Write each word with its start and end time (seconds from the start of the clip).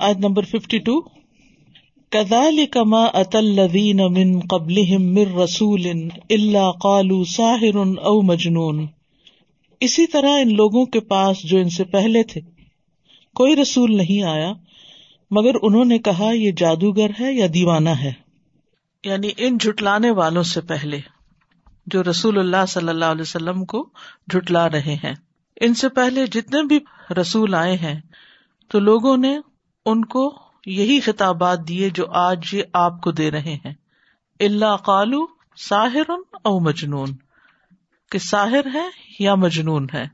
آج 0.00 0.18
number 0.18 0.42
fifty 0.42 0.78
two 0.78 1.00
کدال 2.12 2.66
کما 2.66 3.04
اتلین 3.04 3.96
من 3.96 4.40
قبل 4.40 4.96
مر 4.98 5.40
رسول 5.40 5.86
اللہ 6.30 6.70
قالو 6.82 7.24
ساحر 7.24 7.76
او 7.98 8.22
مجنون. 8.22 8.86
اسی 9.80 10.06
طرح 10.06 10.28
ان 10.28 10.54
لوگوں 10.54 10.86
کے 10.86 11.00
پاس 11.00 11.42
جو 11.42 11.58
ان 11.58 11.68
سے 11.68 11.84
پہلے 11.84 12.22
تھے. 12.22 12.40
کوئی 13.34 13.56
رسول 13.56 13.96
نہیں 13.96 14.22
آیا، 14.22 14.52
مگر 15.30 15.54
انہوں 15.62 15.84
نے 15.84 15.98
کہا، 15.98 16.32
یہ 16.32 16.52
جادوگر 16.56 17.10
ہے 17.20 17.32
یا 17.32 17.46
دیوانہ 17.54 17.88
ہے؟ 17.88 18.12
یعنی 19.04 19.30
ان 19.36 19.58
جھٹلانے 19.58 20.10
والوں 20.10 20.42
سے 20.42 20.60
پہلے 20.60 21.00
جو 21.86 22.02
رسول 22.02 22.38
اللہ 22.38 22.66
صلی 22.68 22.88
اللہ 22.88 23.04
علیہ 23.04 23.22
وسلم 23.22 23.64
کو 23.64 23.88
جھٹلا 24.30 24.68
رہے 24.70 24.96
ہیں. 25.04 25.14
ان 25.60 25.74
سے 25.74 25.88
پہلے 25.88 26.26
جتنے 26.26 26.62
بھی 26.62 26.78
رسول 27.20 27.54
آئے 27.54 27.76
ہیں، 27.76 28.00
تو 28.68 28.78
لوگوں 28.78 29.16
نے 29.16 29.38
ان 29.86 30.04
کو 30.04 30.38
یہی 30.66 31.00
خطابات 31.00 31.68
دیے 31.68 31.90
جو 31.90 32.10
آج 32.10 32.38
یہ 32.52 32.62
آپ 32.72 33.00
کو 33.00 33.12
دے 33.12 33.30
رہے 33.30 33.58
ہیں۔ 33.64 33.72
اللہ 34.40 34.76
قالو 34.76 35.26
ساحر 35.56 36.10
او 36.44 36.60
مجنون۔ 36.60 37.08
کہ 38.10 38.18
ساحر 38.18 38.66
ہے 38.74 38.88
یا 39.18 39.34
مجنون 39.34 39.86
ہے۔ 39.94 40.04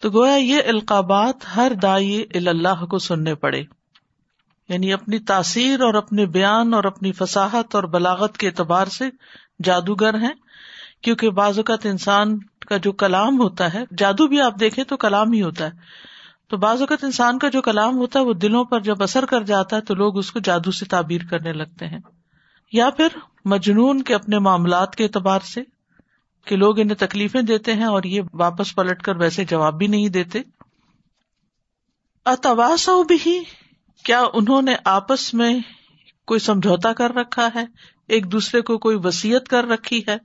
تو 0.00 0.10
گویا 0.10 0.36
یہ 0.36 0.58
القابات 0.66 1.56
ہر 1.56 1.72
دائی 1.82 2.24
اللہ 2.34 2.84
کو 2.84 2.98
سننے 2.98 3.34
پڑے۔ 3.34 3.62
یعنی 4.68 4.92
اپنی 4.92 5.18
تاثیر 5.18 5.80
اور 5.80 5.94
اپنے 5.94 6.26
بیان 6.26 6.74
اور 6.74 6.84
اپنی 6.84 7.12
فساحت 7.12 7.74
اور 7.74 7.84
بلاغت 7.84 8.38
کے 8.38 8.46
اعتبار 8.46 8.86
سے 8.86 9.04
جادوگر 9.64 10.14
ہیں۔ 10.14 10.34
کیونکہ 11.02 11.30
بعض 11.30 11.58
اوقات 11.58 11.86
انسان 11.86 12.38
کا 12.38 12.76
جو 12.76 12.92
کلام 12.92 13.40
ہوتا 13.40 13.74
ہے، 13.74 13.84
جادو 13.98 14.26
بھی 14.26 14.40
آپ 14.40 14.60
دیکھیں 14.60 14.84
تو 14.84 14.96
کلام 14.96 15.32
ہی 15.32 15.42
ہوتا 15.42 15.64
ہے۔ 15.66 16.04
تو 16.54 16.58
بعض 16.58 16.80
اوقات 16.80 17.04
انسان 17.04 17.38
کا 17.38 17.48
جو 17.48 17.62
کلام 17.62 17.96
ہوتا 17.96 18.20
ہے 18.20 18.24
وہ 18.24 18.32
دلوں 18.32 18.64
پر 18.64 18.80
جب 18.80 19.02
اثر 19.02 19.26
کر 19.26 19.42
جاتا 19.42 19.76
ہے 19.76 19.80
تو 19.80 19.94
لوگ 19.94 20.18
اس 20.18 20.32
کو 20.32 20.40
جادو 20.40 20.70
سے 20.70 20.84
تعبیر 20.84 21.20
کرنے 21.30 21.52
لگتے 21.52 21.86
ہیں۔ 21.86 21.98
یا 22.72 22.90
پھر 22.90 23.06
مجنون 23.44 24.02
کے 24.02 24.14
اپنے 24.14 24.38
معاملات 24.38 24.96
کے 24.96 25.04
اعتبار 25.04 25.40
سے 25.40 25.62
کہ 26.44 26.56
لوگ 26.56 26.80
انہیں 26.80 26.96
تکلیفیں 26.96 27.42
دیتے 27.42 27.72
ہیں 27.72 27.84
اور 27.84 28.02
یہ 28.02 28.22
واپس 28.32 28.74
پلٹ 28.74 29.02
کر 29.02 29.16
ویسے 29.16 29.44
جواب 29.44 29.78
بھی 29.78 29.86
نہیں 29.86 30.08
دیتے۔ 30.08 30.40
اتواس 32.24 32.88
بھی 32.88 33.42
کیا 34.04 34.22
انہوں 34.34 34.62
نے 34.62 34.76
آپس 34.84 35.34
میں 35.34 35.60
کوئی 36.26 36.40
سمجھوتا 36.40 36.92
کر 36.92 37.12
رکھا 37.12 37.48
ہے؟ 37.54 37.64
ایک 38.08 38.32
دوسرے 38.32 38.60
کو 38.60 38.78
کوئی 38.78 38.96
وسیعت 39.04 39.48
کر 39.48 39.64
رکھی 39.64 40.02
ہے؟ 40.08 40.16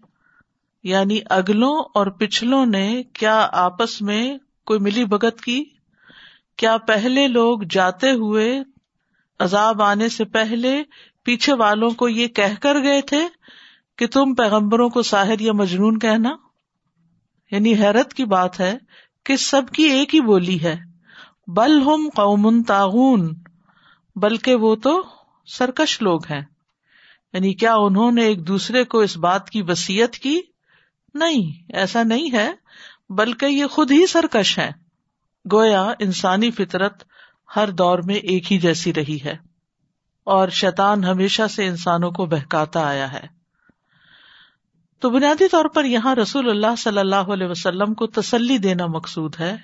یعنی 0.83 1.19
اگلوں 1.29 1.83
اور 1.93 2.07
پچھلوں 2.07 2.65
نے 2.65 3.03
کیا 3.13 3.47
آپس 3.51 4.01
میں 4.01 4.37
کوئی 4.65 4.79
ملی 4.79 5.05
بگت 5.05 5.41
کی؟ 5.41 5.78
کیا 6.59 6.77
پہلے 6.77 7.27
لوگ 7.27 7.59
جاتے 7.69 8.11
ہوئے 8.11 8.63
عذاب 9.39 9.81
آنے 9.81 10.09
سے 10.09 10.25
پہلے 10.25 10.83
پیچھے 11.23 11.53
والوں 11.53 11.89
کو 11.89 12.09
یہ 12.09 12.27
کہہ 12.27 12.61
کر 12.61 12.83
گئے 12.83 13.01
تھے 13.01 13.27
کہ 13.97 14.07
تم 14.07 14.33
پیغمبروں 14.35 14.89
کو 14.89 15.01
ساحر 15.01 15.39
یا 15.39 15.53
مجنون 15.53 15.99
کہنا؟ 15.99 16.29
یعنی 17.51 17.73
حیرت 17.73 18.13
کی 18.13 18.25
بات 18.25 18.59
ہے 18.59 18.77
کہ 19.25 19.35
سب 19.35 19.61
کی 19.73 19.83
ایک 19.83 20.15
ہی 20.15 20.21
بولی 20.21 20.63
ہے، 20.63 20.75
بل 21.47 21.81
ہم 21.81 22.09
قوم 22.15 22.63
تعاون 22.63 23.33
بلکہ 24.15 24.55
وہ 24.55 24.75
تو 24.75 25.03
سرکش 25.47 26.01
لوگ 26.01 26.21
ہیں۔ 26.29 26.41
یعنی 27.33 27.53
کیا 27.53 27.75
انہوں 27.75 28.11
نے 28.11 28.21
ایک 28.21 28.47
دوسرے 28.47 28.83
کو 28.83 28.99
اس 28.99 29.17
بات 29.17 29.49
کی 29.49 29.61
وسیعت 29.61 30.13
کی؟ 30.13 30.41
نہیں، 31.13 31.71
ایسا 31.73 32.03
نہیں 32.03 32.31
ہے، 32.33 32.51
بلکہ 33.09 33.45
یہ 33.45 33.65
خود 33.65 33.91
ہی 33.91 34.07
سرکش 34.07 34.57
ہے 34.57 34.78
گویا 35.51 35.93
انسانی 35.99 36.51
فطرت 36.51 37.03
ہر 37.55 37.69
دور 37.69 37.99
میں 37.99 38.15
ایک 38.15 38.53
ہی 38.53 38.59
جیسی 38.59 38.93
رہی 38.93 39.17
ہے 39.25 39.35
اور 40.23 40.49
شیطان 40.49 41.03
ہمیشہ 41.03 41.47
سے 41.49 41.67
انسانوں 41.67 42.11
کو 42.11 42.25
بہکاتا 42.25 42.87
آیا 42.87 43.13
ہے۔ 43.13 43.39
تو 44.99 45.09
بنیادی 45.09 45.47
طور 45.47 45.65
پر 45.65 45.83
یہاں 45.83 46.15
رسول 46.15 46.49
اللہ 46.49 46.75
صلی 46.77 46.99
اللہ 46.99 47.15
علیہ 47.15 47.47
وسلم 47.47 47.93
کو 47.93 48.07
تسلی 48.07 48.57
دینا 48.57 48.85
مقصود 48.85 49.35
ہے 49.39 49.55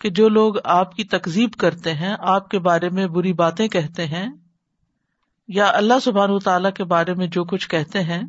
کہ 0.00 0.10
جو 0.10 0.28
لوگ 0.28 0.54
آپ 0.64 0.96
کی 0.96 1.04
تکزیب 1.04 1.52
کرتے 1.52 1.94
ہیں، 1.94 2.16
آپ 2.18 2.48
کے 2.48 2.58
بارے 2.58 2.88
میں 2.88 3.06
بری 3.06 3.32
باتیں 3.32 3.68
کہتے 3.68 4.06
ہیں 4.06 4.28
یا 5.48 5.70
اللہ 5.74 5.94
سبحان 6.02 6.38
تعالی 6.38 6.68
کے 6.74 6.84
بارے 6.84 7.14
میں 7.14 7.26
جو 7.26 7.44
کچھ 7.44 7.68
کہتے 7.68 8.02
ہیں، 8.02 8.22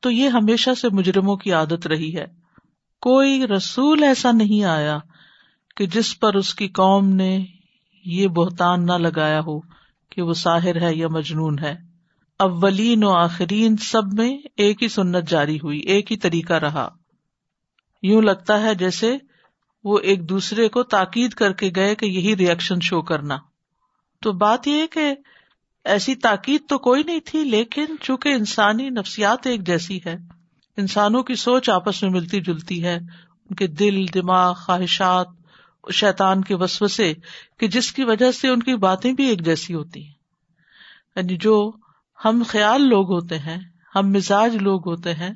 تو 0.00 0.10
یہ 0.10 0.28
ہمیشہ 0.28 0.70
سے 0.80 0.88
مجرموں 0.88 1.36
کی 1.36 1.52
عادت 1.52 1.86
رہی 1.86 2.16
ہے۔ 2.16 2.26
کوئی 3.00 3.46
رسول 3.46 4.02
ایسا 4.02 4.32
نہیں 4.32 4.64
آیا 4.64 4.98
کہ 5.78 5.86
جس 5.86 6.20
پر 6.20 6.34
اس 6.34 6.54
کی 6.54 6.68
قوم 6.68 7.08
نے 7.08 7.44
یہ 8.04 8.28
بہتان 8.28 8.86
نہ 8.86 8.92
لگایا 8.92 9.40
ہو 9.40 9.60
کہ 10.10 10.22
وہ 10.22 10.34
ساحر 10.34 10.80
ہے 10.80 10.94
یا 10.94 11.08
مجنون 11.08 11.58
ہے۔ 11.58 11.76
اولین 12.38 13.04
و 13.04 13.10
آخرین 13.10 13.76
سب 13.76 14.02
میں 14.12 14.38
ایک 14.56 14.82
ہی 14.82 14.88
سنت 14.88 15.28
جاری 15.28 15.56
ہوئی، 15.56 15.78
ایک 15.78 16.12
ہی 16.12 16.16
طریقہ 16.16 16.52
رہا۔ 16.52 16.88
یوں 18.02 18.22
لگتا 18.22 18.62
ہے 18.62 18.74
جیسے 18.74 19.16
وہ 19.84 19.98
ایک 19.98 20.28
دوسرے 20.28 20.68
کو 20.68 20.82
تاکید 20.82 21.30
کر 21.30 21.52
کے 21.52 21.70
گئے 21.76 21.94
کہ 21.94 22.06
یہی 22.06 22.36
ریئیکشن 22.36 22.80
شو 22.80 23.02
کرنا۔ 23.02 23.38
تو 24.22 24.32
بات 24.32 24.68
یہ 24.68 24.86
کہ 24.86 25.14
ایسی 25.84 26.14
تاکید 26.14 26.60
تو 26.68 26.78
کوئی 26.78 27.02
نہیں 27.02 27.20
تھی، 27.24 27.44
لیکن 27.44 27.84
چونکہ 28.00 28.28
انسانی 28.28 28.90
نفسیات 28.90 29.46
ایک 29.46 29.66
جیسی 29.66 29.98
ہے، 30.06 30.16
انسانوں 30.76 31.22
کی 31.22 31.34
سوچ 31.34 31.70
آپس 31.70 32.02
میں 32.02 32.10
ملتی 32.10 32.40
جلتی 32.40 32.84
ہے، 32.84 32.94
ان 32.94 33.54
کے 33.54 33.66
دل، 33.66 34.06
دماغ، 34.14 34.54
خواہشات 34.54 35.37
شیتان 35.92 36.44
کے 36.44 36.54
وسوسے 36.54 37.14
کہ 37.58 37.66
جس 37.66 37.92
کی 37.92 38.04
وجہ 38.04 38.32
سے 38.32 38.48
ان 38.48 38.62
کی 38.62 38.76
باتیں 38.76 39.12
بھی 39.12 39.24
ایک 39.24 39.44
جیسی 39.44 39.74
ہوتی 39.74 40.06
ہیں۔ 40.06 40.12
یعنی 41.16 41.36
جو 41.36 41.70
ہم 42.24 42.42
خیال 42.48 42.88
لوگ 42.88 43.12
ہوتے 43.12 43.38
ہیں، 43.38 43.58
ہم 43.94 44.10
مزاج 44.10 44.56
لوگ 44.56 44.88
ہوتے 44.88 45.14
ہیں، 45.14 45.30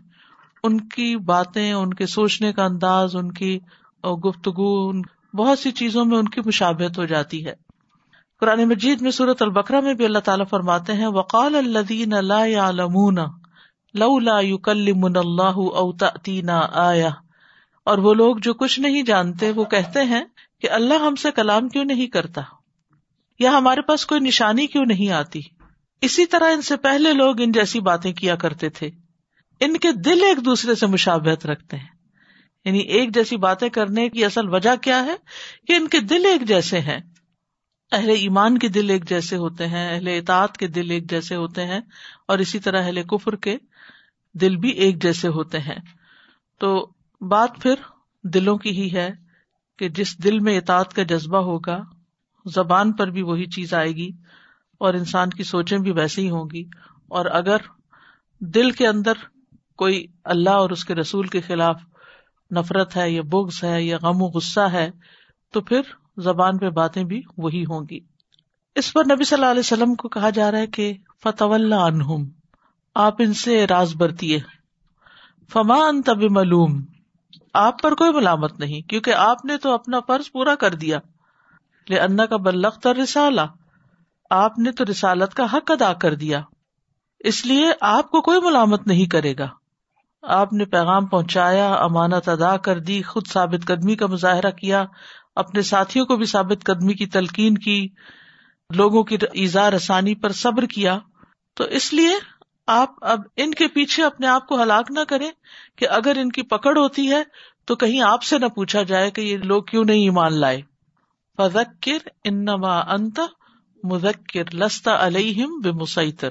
ان 0.63 0.89
کی 0.89 1.17
باتیں، 1.17 1.73
ان 1.73 1.95
کے 1.95 2.07
سوچنے 2.07 2.53
کا 2.53 2.65
انداز، 2.65 3.17
ان 3.17 3.33
کی 3.33 3.59
گفتگو 4.05 4.93
بہت 5.37 5.59
سی 5.59 5.71
چیزوں 5.71 6.05
میں 6.05 6.19
ان 6.19 6.29
کی 6.29 6.41
مشابت 6.47 6.99
ہو 6.99 7.05
جاتی 7.05 7.47
ہے۔ 7.47 7.55
قرآن 8.41 8.69
مجید 8.69 9.01
میں 9.01 9.11
صورت 9.11 9.43
البکرا 9.43 9.81
میں 9.81 9.95
بھی 9.95 10.05
اللہ 10.05 10.19
تعالیٰ 10.19 10.47
فرماتے 10.51 10.93
ہیں، 10.93 11.07
وقال 11.07 11.55
الدین 11.55 12.13
اللہ 12.13 12.59
آیا 16.73 17.11
اور 17.84 17.99
وہ 17.99 18.15
لوگ 18.15 18.37
جو 18.37 18.55
کچھ 18.55 18.81
نہیں 18.81 19.03
جانتے، 19.03 19.51
وہ 19.51 19.65
کہتے 19.65 20.05
ہیں 20.05 20.25
کہ 20.62 20.71
اللہ 20.71 20.95
ہم 20.95 21.15
سے 21.15 21.31
کلام 21.31 21.69
کیوں 21.69 21.84
نہیں 21.84 22.06
کرتا؟ 22.06 22.43
یا 23.39 23.50
ہمارے 23.50 23.81
پاس 23.81 24.06
کوئی 24.06 24.21
نشانی 24.21 24.67
کیوں 24.67 24.84
نہیں 24.84 25.11
آتی؟ 25.12 25.41
اسی 26.00 26.27
طرح 26.27 26.53
ان 26.53 26.62
سے 26.62 26.77
پہلے 26.77 27.12
لوگ 27.12 27.41
ان 27.41 27.53
جیسی 27.53 27.81
باتیں 27.81 28.12
کیا 28.12 28.37
کرتے 28.37 28.69
تھے۔ 28.69 28.91
ان 29.61 29.77
کے 29.77 29.93
دل 29.93 30.22
ایک 30.22 30.45
دوسرے 30.45 30.75
سے 30.75 30.87
مشابت 30.87 31.47
رکھتے 31.47 31.77
ہیں۔ 31.77 31.87
یعنی 32.65 32.78
ایک 32.78 33.15
جیسی 33.15 33.37
باتیں 33.37 33.69
کرنے 33.69 34.09
کی 34.09 34.25
اصل 34.25 34.49
وجہ 34.49 34.77
کیا 34.77 35.05
ہے؟ 35.05 35.17
کہ 35.67 35.72
ان 35.72 35.89
کے 35.89 36.01
دل 36.01 36.27
ایک 36.27 36.43
جیسے 36.43 36.81
ہیں۔ 36.81 36.99
اہل 37.93 38.11
ایمان 38.11 38.59
کے 38.59 38.69
دل 38.69 38.91
ایک 38.91 39.09
جیسے 39.09 39.37
ہوتے 39.37 39.67
ہیں، 39.67 39.95
اہل 39.95 40.09
اطاعت 40.09 40.56
کے 40.56 40.67
دل 40.67 40.91
ایک 40.91 41.11
جیسے 41.11 41.37
ہوتے 41.37 41.67
ہیں، 41.67 41.81
اور 42.28 42.39
اسی 42.39 42.59
طرح 42.59 42.83
اہل 42.83 43.03
کفر 43.03 43.37
کے 43.37 43.56
دل 44.34 44.56
بھی 44.56 44.71
ایک 44.71 45.03
جیسے 45.03 45.28
ہوتے 45.28 45.59
ہیں۔ 45.59 45.78
تو 46.59 46.91
بات 47.21 47.51
پھر 47.62 47.75
دلوں 48.25 48.56
کی 48.56 48.71
ہی 48.71 48.97
ہے۔ 48.97 49.22
کہ 49.82 49.88
جس 49.88 50.25
دل 50.25 50.38
میں 50.38 50.59
اطاعت 50.59 50.94
کا 50.94 51.03
جذبہ 51.03 51.38
ہوگا، 51.38 51.82
زبان 52.54 52.93
پر 52.93 53.06
بھی 53.06 53.22
وہی 53.22 53.47
چیز 53.47 53.75
آئے 53.75 53.93
گی 53.93 54.10
اور 54.78 54.94
انسان 54.94 55.31
کی 55.31 55.43
سوچیں 55.43 55.78
بھی 55.78 55.93
ویسے 55.93 56.22
ہی 56.22 56.31
ہوں 56.31 56.44
گی۔ 56.53 56.65
اور 57.09 57.26
اگر 57.26 57.56
دل 58.41 58.71
کے 58.71 58.87
اندر 58.87 59.12
کوئی 59.76 60.06
اللہ 60.25 60.50
اور 60.50 60.71
اس 60.71 60.84
کے 60.84 60.94
رسول 60.94 61.26
کے 61.26 61.41
خلاف 61.41 61.82
نفرت 62.50 62.97
ہے 62.97 63.10
یا 63.10 63.22
بگز 63.22 63.65
ہے 63.65 63.82
یا 63.82 63.98
غم 64.03 64.22
و 64.22 64.26
غصہ 64.26 64.60
ہے، 64.60 64.91
تو 65.53 65.60
پھر 65.60 65.81
زبان 66.16 66.59
پہ 66.59 66.71
باتیں 66.71 67.04
بھی 67.04 67.22
وہی 67.37 67.62
ہوں 67.62 67.81
گی۔ 67.91 67.98
اس 68.74 68.92
پر 68.92 69.03
نبی 69.04 69.24
صلی 69.24 69.36
اللہ 69.36 69.51
علیہ 69.51 69.60
وسلم 69.60 69.95
کو 69.95 70.09
کہا 70.09 70.30
جا 70.30 70.51
رہا 70.51 70.59
ہے 70.59 70.66
کہ 70.66 70.95
فتح 71.22 71.45
عنہم، 71.86 72.24
آپ 72.95 73.15
ان 73.18 73.33
سے 73.33 73.66
راز 73.66 73.97
برتیے۔ 73.97 74.39
فما 75.53 75.77
ان 75.77 76.03
تب 76.03 76.30
معلوم 76.30 76.83
آپ 77.54 77.83
پر 77.83 77.95
کوئی 77.95 78.13
ملامت 78.13 78.59
نہیں، 78.59 78.81
کیونکہ 78.81 79.15
آپ 79.15 79.45
نے 79.45 79.57
تو 79.57 79.72
اپنا 79.72 80.01
فرض 80.01 80.33
پورا 80.33 80.54
کر 80.54 80.75
دیا۔ 80.75 80.99
انا 81.89 82.27
کا 82.27 82.37
بلخت 82.37 82.87
رسالہ 82.87 83.41
آپ 84.31 84.59
نے 84.59 84.72
تو 84.72 84.84
رسالت 84.91 85.34
کا 85.34 85.53
حق 85.53 85.71
ادا 85.71 85.93
کر 85.93 86.15
دیا۔ 86.15 86.43
اس 87.21 87.47
لیے 87.47 87.72
آپ 87.81 88.10
کو 88.10 88.21
کوئی 88.21 88.41
ملامت 88.41 88.87
نہیں 88.87 89.07
کرے 89.07 89.34
گا۔ 89.39 89.49
آپ 90.22 90.53
نے 90.53 90.65
پیغام 90.65 91.07
پہنچایا، 91.07 91.75
امانت 91.75 92.28
ادا 92.28 92.57
کر 92.57 92.78
دی، 92.78 93.03
خود 93.03 93.27
ثابت 93.27 93.66
قدمی 93.66 93.97
کا 93.97 94.07
مظاہرہ 94.07 94.51
کیا، 94.51 94.84
اپنے 95.37 95.63
ساتھیوں 95.63 96.07
کو 96.07 96.16
بھی 96.16 96.27
ثابت 96.27 96.65
قدمی 96.65 96.95
کی 96.95 97.07
تلقین 97.07 97.59
کی، 97.59 97.89
لوگوں 98.75 99.05
کی 99.05 99.16
ایزا 99.33 99.71
رسانی 99.71 100.15
پر 100.15 100.33
صبر 100.33 100.66
کیا۔ 100.66 100.98
تو 101.55 101.65
اس 101.65 101.93
لیے 101.93 102.15
آپ 102.72 102.95
اب 103.01 103.21
ان 103.36 103.54
کے 103.54 103.69
پیچھے 103.69 104.04
اپنے 104.04 104.27
آپ 104.27 104.47
کو 104.47 104.63
ہلاک 104.63 104.91
نہ 104.91 105.04
کریں 105.09 105.30
کہ 105.77 105.89
اگر 105.89 106.16
ان 106.16 106.33
کی 106.33 106.42
پکڑ 106.42 106.77
ہوتی 106.78 107.10
ہے 107.10 107.22
تو 107.65 107.77
کہیں 107.77 108.01
آپ 108.03 108.22
سے 108.22 108.39
نہ 108.39 108.47
پوچھا 108.47 108.83
جائے 108.83 109.10
کہ 109.10 109.21
یہ 109.21 109.36
لوگ 109.36 109.63
کیوں 109.63 109.84
نہیں 109.84 110.03
ایمان 110.03 110.34
لائے۔ 110.34 110.60
فضکر 111.39 112.09
انما 112.24 112.78
انت 112.92 113.21
مذکر 113.84 114.54
لستا 114.54 115.07
علیہم 115.07 115.60
بے 115.65 115.71
مسیطر 115.72 116.28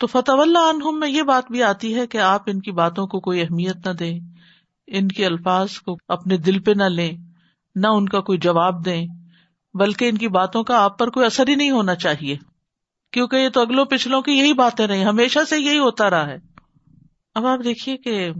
تو 0.00 0.06
فتح 0.06 0.32
اللہ 0.38 0.58
عنہم 0.58 1.00
میں 1.00 1.08
یہ 1.08 1.22
بات 1.22 1.50
بھی 1.50 1.62
آتی 1.62 1.94
ہے 1.94 2.06
کہ 2.06 2.18
آپ 2.18 2.42
ان 2.46 2.60
کی 2.60 2.72
باتوں 2.72 3.06
کو 3.06 3.20
کوئی 3.20 3.40
اہمیت 3.40 3.86
نہ 3.86 3.92
دیں، 3.92 4.20
ان 4.86 5.08
کے 5.08 5.26
الفاظ 5.26 5.78
کو 5.78 5.96
اپنے 6.08 6.36
دل 6.36 6.58
پہ 6.58 6.70
نہ 6.76 6.84
لیں، 6.84 7.12
نہ 7.76 7.86
ان 7.86 8.08
کا 8.08 8.20
کوئی 8.20 8.38
جواب 8.38 8.84
دیں، 8.84 9.06
بلکہ 9.74 10.08
ان 10.08 10.18
کی 10.18 10.28
باتوں 10.28 10.62
کا 10.64 10.82
آپ 10.82 10.98
پر 10.98 11.10
کوئی 11.10 11.26
اثر 11.26 11.48
ہی 11.48 11.54
نہیں 11.54 11.70
ہونا 11.70 11.94
چاہیے۔ 11.94 12.36
کیونکہ 13.14 13.36
یہ 13.36 13.48
تو 13.48 13.60
اگلوں 13.60 13.84
پچھلوں 13.84 14.22
کی 14.22 14.32
یہی 14.32 14.52
باتیں 14.52 14.86
رہی، 14.86 15.04
ہمیشہ 15.04 15.38
سے 15.48 15.58
یہی 15.58 15.78
ہوتا 15.78 16.10
رہا 16.10 16.26
ہے۔ 16.26 16.36
اب 17.34 17.46
آپ 17.46 17.58
دیکھیے 17.64 17.96
کہ 17.96 18.30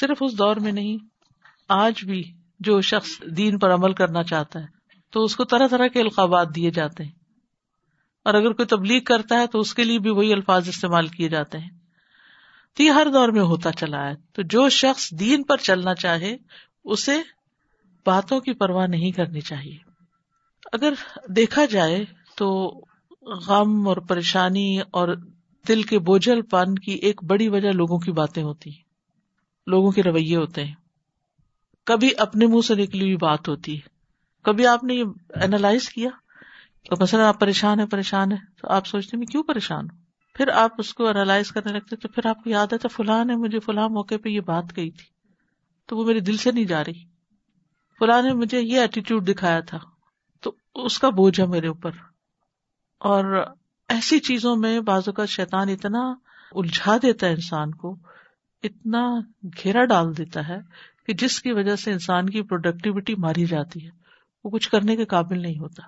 صرف 0.00 0.18
اس 0.20 0.38
دور 0.38 0.56
میں 0.56 0.72
نہیں، 0.72 0.96
آج 1.68 2.04
بھی 2.04 2.32
جو 2.60 2.80
شخص 2.80 3.22
دین 3.36 3.58
پر 3.58 3.74
عمل 3.74 3.92
کرنا 3.92 4.22
چاہتا 4.22 4.60
ہے، 4.60 4.66
تو 5.10 5.24
اس 5.24 5.36
کو 5.36 5.44
طرح 5.44 5.68
طرح 5.68 5.86
کے 5.86 6.00
القابات 6.00 6.56
دیے 6.56 6.70
جاتے 6.70 7.04
ہیں۔ 7.04 7.10
اور 8.24 8.34
اگر 8.34 8.52
کوئی 8.52 8.66
تبلیغ 8.66 9.02
کرتا 9.02 9.40
ہے، 9.40 9.46
تو 9.46 9.60
اس 9.60 9.74
کے 9.74 9.84
لیے 9.84 9.98
بھی 9.98 10.10
وہی 10.10 10.32
الفاظ 10.32 10.68
استعمال 10.68 11.06
کیے 11.06 11.28
جاتے 11.28 11.58
ہیں۔ 11.58 11.70
تو 12.76 12.82
یہ 12.82 12.90
ہر 12.90 13.06
دور 13.12 13.28
میں 13.28 13.42
ہوتا 13.42 13.72
چلا 13.72 14.08
ہے۔ 14.08 14.14
تو 14.32 14.42
جو 14.42 14.68
شخص 14.68 15.10
دین 15.10 15.42
پر 15.42 15.56
چلنا 15.56 15.94
چاہے، 15.94 16.36
اسے 16.84 17.22
باتوں 18.06 18.40
کی 18.40 18.52
پرواہ 18.52 18.86
نہیں 18.86 19.10
کرنی 19.10 19.40
چاہیے۔ 19.40 19.78
اگر 20.72 20.92
دیکھا 21.28 21.64
جائے 21.64 22.04
تو 22.36 22.80
غم 23.22 23.88
اور 23.88 23.96
پریشانی 23.96 24.80
اور 24.90 25.08
دل 25.68 25.82
کے 25.82 25.98
بوجھل 25.98 26.42
پن 26.42 26.74
کی 26.74 26.92
ایک 26.92 27.24
بڑی 27.24 27.48
وجہ 27.48 27.68
لوگوں 27.68 27.98
کی 27.98 28.12
باتیں 28.12 28.42
ہوتی 28.42 28.70
ہیں۔ 28.70 28.82
لوگوں 29.66 29.90
کے 29.90 30.02
رویے 30.02 30.36
ہوتے 30.36 30.64
ہیں۔ 30.64 30.74
کبھی 31.86 32.10
اپنے 32.18 32.46
منہ 32.46 32.60
سے 32.60 32.74
نکلی 32.74 33.04
ہوئی 33.04 33.16
بات 33.16 33.48
ہوتی 33.48 33.74
ہے۔ 33.74 33.80
کبھی 34.42 34.66
آپ 34.66 34.84
نے 34.84 34.94
یہ 34.94 35.04
اینالائز 35.34 35.88
کیا 35.88 36.10
تو 36.90 36.96
مثلاً 37.00 37.24
آپ 37.24 37.40
پریشان 37.40 37.80
ہے 37.80 37.86
پریشان 37.86 38.32
ہے 38.32 38.36
تو 38.62 38.68
آپ 38.70 38.86
سوچتے 38.86 39.16
میں 39.16 39.26
کیوں 39.26 39.42
پریشان 39.42 39.90
ہوں؟ 39.90 39.98
پھر 40.34 40.48
آپ 40.48 40.70
اس 40.78 40.94
کو 40.94 41.06
اینالائز 41.06 41.52
کرنے 41.52 41.72
لگتے 41.72 41.96
تو 41.96 42.08
پھر 42.08 42.26
آپ 42.26 42.44
کو 42.44 42.50
یاد 42.50 42.66
ہے 42.66 42.76
اچھا، 42.76 42.88
فلاں 42.92 43.24
نے 43.24 43.36
مجھے 43.36 43.60
فلاں 43.60 43.88
موقع 43.88 44.14
پہ 44.22 44.28
یہ 44.28 44.40
بات 44.40 44.64
کہی 44.74 44.90
تھی، 44.90 45.04
تو 45.86 45.96
وہ 45.96 46.04
میرے 46.04 46.20
دل 46.20 46.36
سے 46.36 46.52
نہیں 46.52 46.64
جا 46.64 46.84
رہی۔ 46.84 47.04
فلاں 47.98 48.22
نے 48.22 48.32
مجھے 48.32 48.60
یہ 48.60 48.80
ایٹیٹیوڈ 48.80 49.28
دکھایا 49.28 49.60
تھا۔ 49.60 49.78
تو 50.40 50.52
اس 50.74 50.98
کا 50.98 51.10
بوجھ 51.10 51.40
ہے 51.40 51.46
میرے 51.46 51.66
اوپر۔ 51.66 51.90
اور 53.00 53.44
ایسی 53.88 54.18
چیزوں 54.18 54.56
میں 54.56 54.80
بازو 54.80 55.12
کا 55.12 55.24
شیطان 55.24 55.68
اتنا 55.68 56.14
الجھا 56.52 56.96
دیتا 57.02 57.26
ہے 57.26 57.32
انسان 57.32 57.70
کو، 57.70 57.96
اتنا 58.62 59.20
گھیرا 59.44 59.84
ڈال 59.84 60.16
دیتا 60.16 60.48
ہے 60.48 60.58
کہ 61.06 61.12
جس 61.12 61.42
کی 61.42 61.52
وجہ 61.52 61.76
سے 61.76 61.92
انسان 61.92 62.30
کی 62.30 62.42
پروڈکٹیوٹی 62.42 63.14
ماری 63.14 63.44
جاتی 63.44 63.84
ہے۔ 63.84 63.90
وہ 64.44 64.50
کچھ 64.50 64.70
کرنے 64.70 64.96
کے 64.96 65.04
قابل 65.04 65.38
نہیں 65.38 65.58
ہوتا۔ 65.58 65.82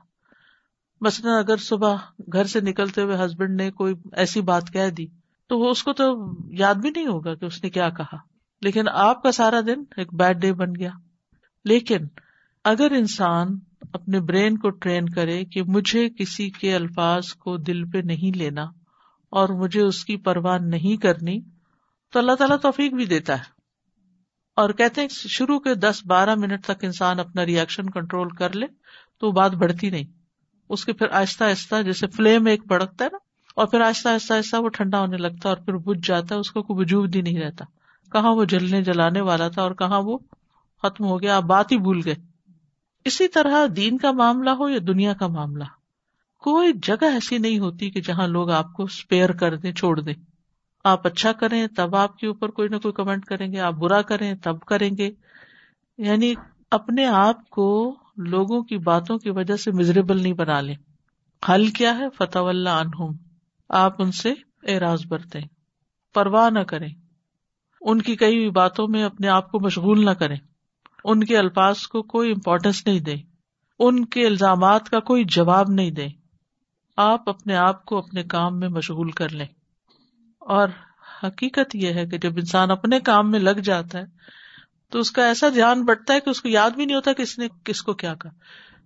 مثلاً 1.00 1.38
اگر 1.38 1.56
صبح 1.56 1.96
گھر 2.32 2.44
سے 2.44 2.60
نکلتے 2.60 3.02
ہوئے 3.02 3.24
ہسبینڈ 3.24 3.60
نے 3.60 3.70
کوئی 3.70 3.94
ایسی 4.12 4.40
بات 4.40 4.72
کہہ 4.72 4.90
دی، 4.90 5.06
تو 5.46 5.58
وہ 5.58 5.70
اس 5.70 5.82
کو 5.82 5.92
تو 5.92 6.34
یاد 6.48 6.74
بھی 6.74 6.90
نہیں 6.90 7.06
ہوگا 7.06 7.34
کہ 7.34 7.44
اس 7.44 7.64
نے 7.64 7.70
کیا 7.70 7.90
کہا۔ 7.90 8.16
لیکن 8.62 8.88
آپ 8.88 9.22
کا 9.22 9.32
سارا 9.32 9.60
دن 9.60 9.82
ایک 9.96 10.14
بیڈ 10.14 10.36
ڈے 10.36 10.52
بن 10.52 10.74
گیا۔ 10.74 10.90
لیکن 11.64 11.98
اگر 12.64 12.90
انسان 12.90 13.58
اپنے 13.92 14.20
برین 14.20 14.58
کو 14.58 14.70
ٹرین 14.70 15.08
کرے 15.08 15.44
کہ 15.44 15.62
مجھے 15.62 16.08
کسی 16.10 16.50
کے 16.50 16.74
الفاظ 16.74 17.32
کو 17.32 17.56
دل 17.56 17.90
پہ 17.90 17.98
نہیں 17.98 18.38
لینا 18.38 18.62
اور 19.30 19.48
مجھے 19.48 19.82
اس 19.82 20.04
کی 20.04 20.16
پرواہ 20.16 20.58
نہیں 20.58 21.02
کرنی، 21.02 21.40
تو 22.12 22.18
اللہ 22.18 22.32
تعالیٰ 22.32 22.56
توفیق 22.62 22.92
بھی 22.92 23.06
دیتا 23.06 23.38
ہے۔ 23.38 23.62
اور 24.56 24.70
کہتے 24.70 25.00
ہیں، 25.00 25.08
شروع 25.10 25.58
کے 25.58 25.74
دس 25.74 26.02
بارہ 26.06 26.34
منٹ 26.34 26.64
تک 26.64 26.84
انسان 26.84 27.20
اپنا 27.20 27.46
ریئیکشن 27.46 27.90
کنٹرول 27.90 28.28
کر 28.28 28.56
لے، 28.56 28.66
تو 29.20 29.26
وہ 29.26 29.32
بات 29.32 29.52
بڑھتی 29.52 29.90
نہیں۔ 29.90 30.04
اس 30.68 30.84
کے 30.84 30.92
پھر 30.92 31.10
آہستہ 31.10 31.44
آہستہ 31.44 31.82
جیسے 31.82 32.06
فلیم 32.06 32.46
ایک 32.46 32.62
بڑھتا 32.66 33.04
ہے 33.04 33.10
نا، 33.12 33.18
اور 33.56 33.66
پھر 33.66 33.80
آہستہ 33.80 34.08
آہستہ 34.08 34.34
آہستہ 34.34 34.56
وہ 34.56 34.68
ٹھنڈا 34.68 35.00
ہونے 35.00 35.16
لگتا 35.16 35.48
ہے 35.48 35.54
اور 35.54 35.64
پھر 35.64 35.74
بج 35.74 36.06
جاتا 36.06 36.34
ہے، 36.34 36.40
اس 36.40 36.50
کو 36.50 36.62
کوئی 36.62 36.80
وجود 36.80 37.16
ہی 37.16 37.20
نہیں 37.20 37.40
رہتا۔ 37.40 37.64
کہاں 38.12 38.34
وہ 38.34 38.44
جلنے 38.44 38.82
جلانے 38.82 39.20
والا 39.20 39.48
تھا 39.48 39.62
اور 39.62 39.70
کہاں 39.70 40.00
وہ 40.02 40.18
ختم 40.82 41.04
ہو 41.04 41.22
گیا، 41.22 41.36
آپ 41.36 41.42
بات 41.42 41.72
ہی 41.72 41.78
بھول 41.78 42.00
گئے۔ 42.04 42.31
اسی 43.04 43.28
طرح 43.28 43.66
دین 43.76 43.98
کا 43.98 44.12
معاملہ 44.12 44.50
ہو 44.50 44.68
یا 44.68 44.78
دنیا 44.86 45.12
کا 45.12 45.26
معاملہ، 45.26 45.64
کوئی 46.40 46.72
جگہ 46.82 47.04
ایسی 47.04 47.38
نہیں 47.38 47.58
ہوتی 47.58 47.90
کہ 47.90 48.00
جہاں 48.00 48.26
لوگ 48.26 48.50
آپ 48.50 48.72
کو 48.72 48.82
اسپیئر 48.82 49.32
کر 49.32 49.56
دیں، 49.56 49.72
چھوڑ 49.72 50.00
دیں۔ 50.00 50.14
آپ 50.84 51.06
اچھا 51.06 51.32
کریں، 51.32 51.66
تب 51.76 51.96
آپ 51.96 52.16
کے 52.18 52.26
اوپر 52.26 52.48
کوئی 52.48 52.68
نہ 52.68 52.76
کوئی 52.76 52.92
کمنٹ 52.92 53.24
کریں 53.24 53.52
گے، 53.52 53.60
آپ 53.60 53.72
برا 53.72 54.02
کریں، 54.02 54.34
تب 54.42 54.60
کریں 54.60 54.90
گے۔ 54.98 55.10
یعنی 55.98 56.34
اپنے 56.70 57.06
آپ 57.06 57.50
کو 57.50 57.96
لوگوں 58.16 58.62
کی 58.62 58.78
باتوں 58.78 59.18
کی 59.18 59.30
وجہ 59.30 59.56
سے 59.56 59.70
مزریبل 59.70 60.22
نہیں 60.22 60.32
بنا 60.32 60.60
لیں۔ 60.60 60.74
حل 61.48 61.66
کیا 61.66 61.98
ہے؟ 61.98 62.04
فتح 62.18 62.38
اللہ 62.38 62.68
عنہم۔ 62.68 63.10
آپ 63.68 64.02
ان 64.02 64.12
سے 64.12 64.34
اعراض 64.62 65.06
برتیں 65.06 65.40
پرواہ 66.14 66.50
نہ 66.50 66.58
کریں۔ 66.58 66.88
ان 67.80 68.02
کی 68.02 68.16
کئی 68.16 68.50
باتوں 68.50 68.88
میں 68.88 69.04
اپنے 69.04 69.28
آپ 69.28 69.50
کو 69.50 69.60
مشغول 69.60 70.04
نہ 70.04 70.10
کریں۔ 70.10 70.36
ان 71.04 71.24
کے 71.24 71.38
الفاظ 71.38 71.86
کو 71.86 72.02
کوئی 72.02 72.30
امپورٹینس 72.32 72.86
نہیں 72.86 73.00
دیں 73.00 73.16
ان 73.78 74.04
کے 74.04 74.26
الزامات 74.26 74.88
کا 74.88 75.00
کوئی 75.00 75.24
جواب 75.24 75.70
نہیں 75.70 75.90
دیں 75.90 76.08
آپ 76.96 77.28
اپنے 77.28 77.56
آپ 77.56 77.84
کو 77.84 77.98
اپنے 77.98 78.22
کام 78.22 78.58
میں 78.58 78.68
مشغول 78.68 79.10
کر 79.10 79.28
لیں۔ 79.28 79.46
اور 80.38 80.68
حقیقت 81.24 81.74
یہ 81.74 81.92
ہے 81.92 82.06
کہ 82.06 82.18
جب 82.18 82.32
انسان 82.36 82.70
اپنے 82.70 83.00
کام 83.00 83.30
میں 83.30 83.40
لگ 83.40 83.50
جاتا 83.50 83.98
ہے، 83.98 84.04
تو 84.90 84.98
اس 84.98 85.10
کا 85.10 85.26
ایسا 85.26 85.48
دھیان 85.48 85.84
بٹتا 85.84 86.14
ہے 86.14 86.20
کہ 86.20 86.30
اس 86.30 86.42
کو 86.42 86.48
یاد 86.48 86.70
بھی 86.70 86.84
نہیں 86.84 86.96
ہوتا 86.96 87.12
کہ 87.12 87.22
اس 87.22 87.38
نے 87.38 87.48
کس 87.64 87.82
کو 87.82 87.94
کیا 87.94 88.14
کہا۔ 88.14 88.30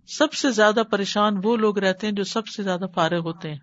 سب 0.06 0.32
سے 0.32 0.50
زیادہ 0.50 0.82
پریشان 0.90 1.40
وہ 1.44 1.56
لوگ 1.56 1.78
رہتے 1.78 2.06
ہیں 2.06 2.14
جو 2.14 2.24
سب 2.24 2.46
سے 2.46 2.62
زیادہ 2.62 2.84
فارغ 2.94 3.20
ہوتے 3.20 3.50
ہیں۔ 3.50 3.58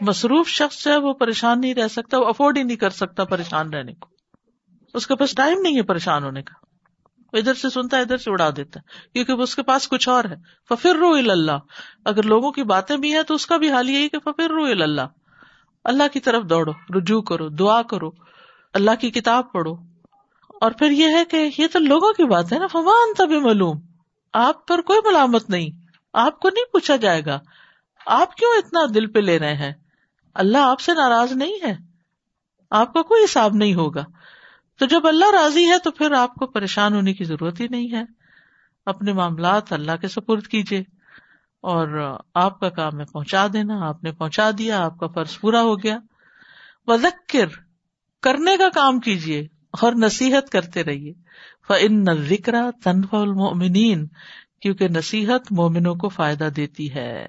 مصروف 0.00 0.48
شخص 0.48 0.86
ہے 0.86 0.96
وہ 0.96 1.12
پریشان 1.12 1.60
نہیں 1.60 1.74
رہ 1.74 1.88
سکتا، 1.88 2.18
وہ 2.18 2.24
افورڈ 2.24 2.58
ہی 2.58 2.62
نہیں 2.62 2.76
کر 2.76 2.90
سکتا 2.90 3.24
پریشان 3.24 3.70
رہنے 3.70 3.94
کو۔ 3.94 4.08
اس 4.94 5.06
کے 5.06 5.16
پاس 5.16 5.34
ٹائم 5.34 5.60
نہیں 5.60 5.76
ہے 5.76 5.82
پریشان 5.82 6.24
ہونے 6.24 6.42
کا۔ 6.42 6.67
ادھر 7.32 7.54
سے 7.54 7.70
سنتا 7.70 7.96
ہے، 7.96 8.02
ادھر 8.02 8.16
سے 8.16 8.30
اڑا 8.30 8.50
دیتا 8.56 8.80
ہے۔ 8.80 9.08
کیونکہ 9.12 9.32
اس 9.32 9.56
کے 9.56 9.62
پاس 9.62 9.88
کچھ 9.88 10.08
اور 10.08 10.24
ہے۔ 10.24 10.36
ففر 10.68 10.96
رو 10.96 11.12
اللہ 11.12 11.58
اگر 12.04 12.22
لوگوں 12.22 12.52
کی 12.52 12.62
باتیں 12.62 12.96
بھی 12.96 13.14
ہیں 13.14 13.22
تو 13.22 13.34
اس 13.34 13.46
کا 13.46 13.56
بھی 13.56 13.70
حال 13.70 13.90
یہی 13.90 14.08
کہ 14.08 14.18
ففر 14.18 14.50
رو 14.50 14.64
اللہ 14.64 15.00
اللہ 15.84 16.02
کی 16.12 16.20
طرف 16.20 16.42
دوڑو، 16.44 16.72
رجوع 16.98 17.22
کرو، 17.22 17.48
دعا 17.48 17.82
کرو۔ 17.82 18.10
اللہ 18.74 18.90
کی 19.00 19.10
کتاب 19.10 19.52
پڑھو۔ 19.52 19.74
اور 20.60 20.70
پھر 20.70 20.90
یہ 20.90 21.08
ہے 21.08 21.24
کہ 21.24 21.50
یہ 21.58 21.66
تو 21.72 21.78
لوگوں 21.78 22.12
کی 22.12 22.24
بات 22.24 22.52
ہے 22.52 22.58
نا۔ 22.58 22.66
فوان 22.66 23.14
تبھی 23.14 23.40
معلوم 23.40 23.80
آپ 24.32 24.68
پر 24.68 24.80
کوئی 24.80 24.98
ملامت 25.06 25.50
نہیں۔ 25.50 25.70
آپ 26.12 26.40
کو 26.40 26.48
نہیں 26.48 26.64
پوچھا 26.64 26.96
جائے 26.96 27.24
گا۔ 27.26 27.40
آپ 28.06 28.34
کیوں 28.34 28.50
اتنا 28.58 28.80
دل 28.94 29.06
پہ 29.06 29.18
لے 29.18 29.38
رہے 29.38 29.54
ہیں؟ 29.54 29.72
اللہ 30.34 30.58
آپ 30.58 30.80
سے 30.80 30.94
ناراض 30.94 31.32
نہیں 31.32 31.54
ہے۔ 31.62 31.76
آپ 32.70 32.94
کا 32.94 33.02
کوئی 33.02 33.24
حساب 33.24 33.54
نہیں 33.54 33.74
ہوگا۔ 33.74 34.04
تو 34.78 34.86
جب 34.86 35.06
اللہ 35.06 35.30
راضی 35.30 35.66
ہے 35.66 35.78
تو 35.84 35.90
پھر 35.90 36.12
آپ 36.12 36.34
کو 36.34 36.46
پریشان 36.46 36.94
ہونے 36.94 37.14
کی 37.14 37.24
ضرورت 37.24 37.60
ہی 37.60 37.68
نہیں 37.68 37.92
ہے۔ 37.92 38.02
اپنے 38.86 39.12
معاملات 39.12 39.72
اللہ 39.72 39.96
کے 40.00 40.08
سپرد 40.08 40.46
کیجیے 40.46 40.80
اور 41.60 42.16
آپ 42.34 42.60
کا 42.60 42.68
کام 42.68 43.00
ہے 43.00 43.04
پہنچا 43.04 43.46
دینا۔ 43.52 43.88
آپ 43.88 44.04
نے 44.04 44.12
پہنچا 44.12 44.50
دیا، 44.58 44.84
آپ 44.84 44.98
کا 44.98 45.06
فرض 45.06 45.40
پورا 45.40 45.60
ہو 45.60 45.82
گیا۔ 45.82 45.98
وزکر 46.86 47.46
کرنے 48.22 48.56
کا 48.56 48.68
کام 48.68 49.00
کیجیے 49.00 49.46
اور 49.70 49.92
نصیحت 49.92 50.50
کرتے 50.50 50.84
رہیے۔ 50.84 51.12
فن 51.68 52.04
ذکر 52.24 52.54
تنف 52.84 53.14
المنین 53.14 54.06
کیونکہ 54.60 54.88
نصیحت 54.88 55.52
مومنوں 55.52 55.94
کو 55.94 56.08
فائدہ 56.08 56.48
دیتی 56.56 56.94
ہے۔ 56.94 57.26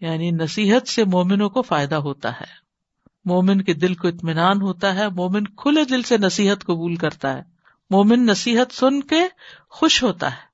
یعنی 0.00 0.30
نصیحت 0.30 0.88
سے 0.88 1.04
مومنوں 1.04 1.50
کو 1.50 1.62
فائدہ 1.62 1.94
ہوتا 1.94 2.40
ہے۔ 2.40 2.65
مومن 3.26 3.62
کے 3.62 3.74
دل 3.74 3.94
کو 3.94 4.08
اطمینان 4.08 4.62
ہوتا 4.62 4.94
ہے، 4.94 5.08
مومن 5.08 5.44
کھلے 5.44 5.84
دل 5.84 6.02
سے 6.02 6.18
نصیحت 6.18 6.64
قبول 6.64 6.96
کرتا 6.96 7.32
ہے۔ 7.32 7.42
مومن 7.90 8.26
نصیحت 8.26 8.74
سن 8.74 9.00
کے 9.00 9.20
خوش 9.70 10.02
ہوتا 10.02 10.30
ہے۔ 10.30 10.46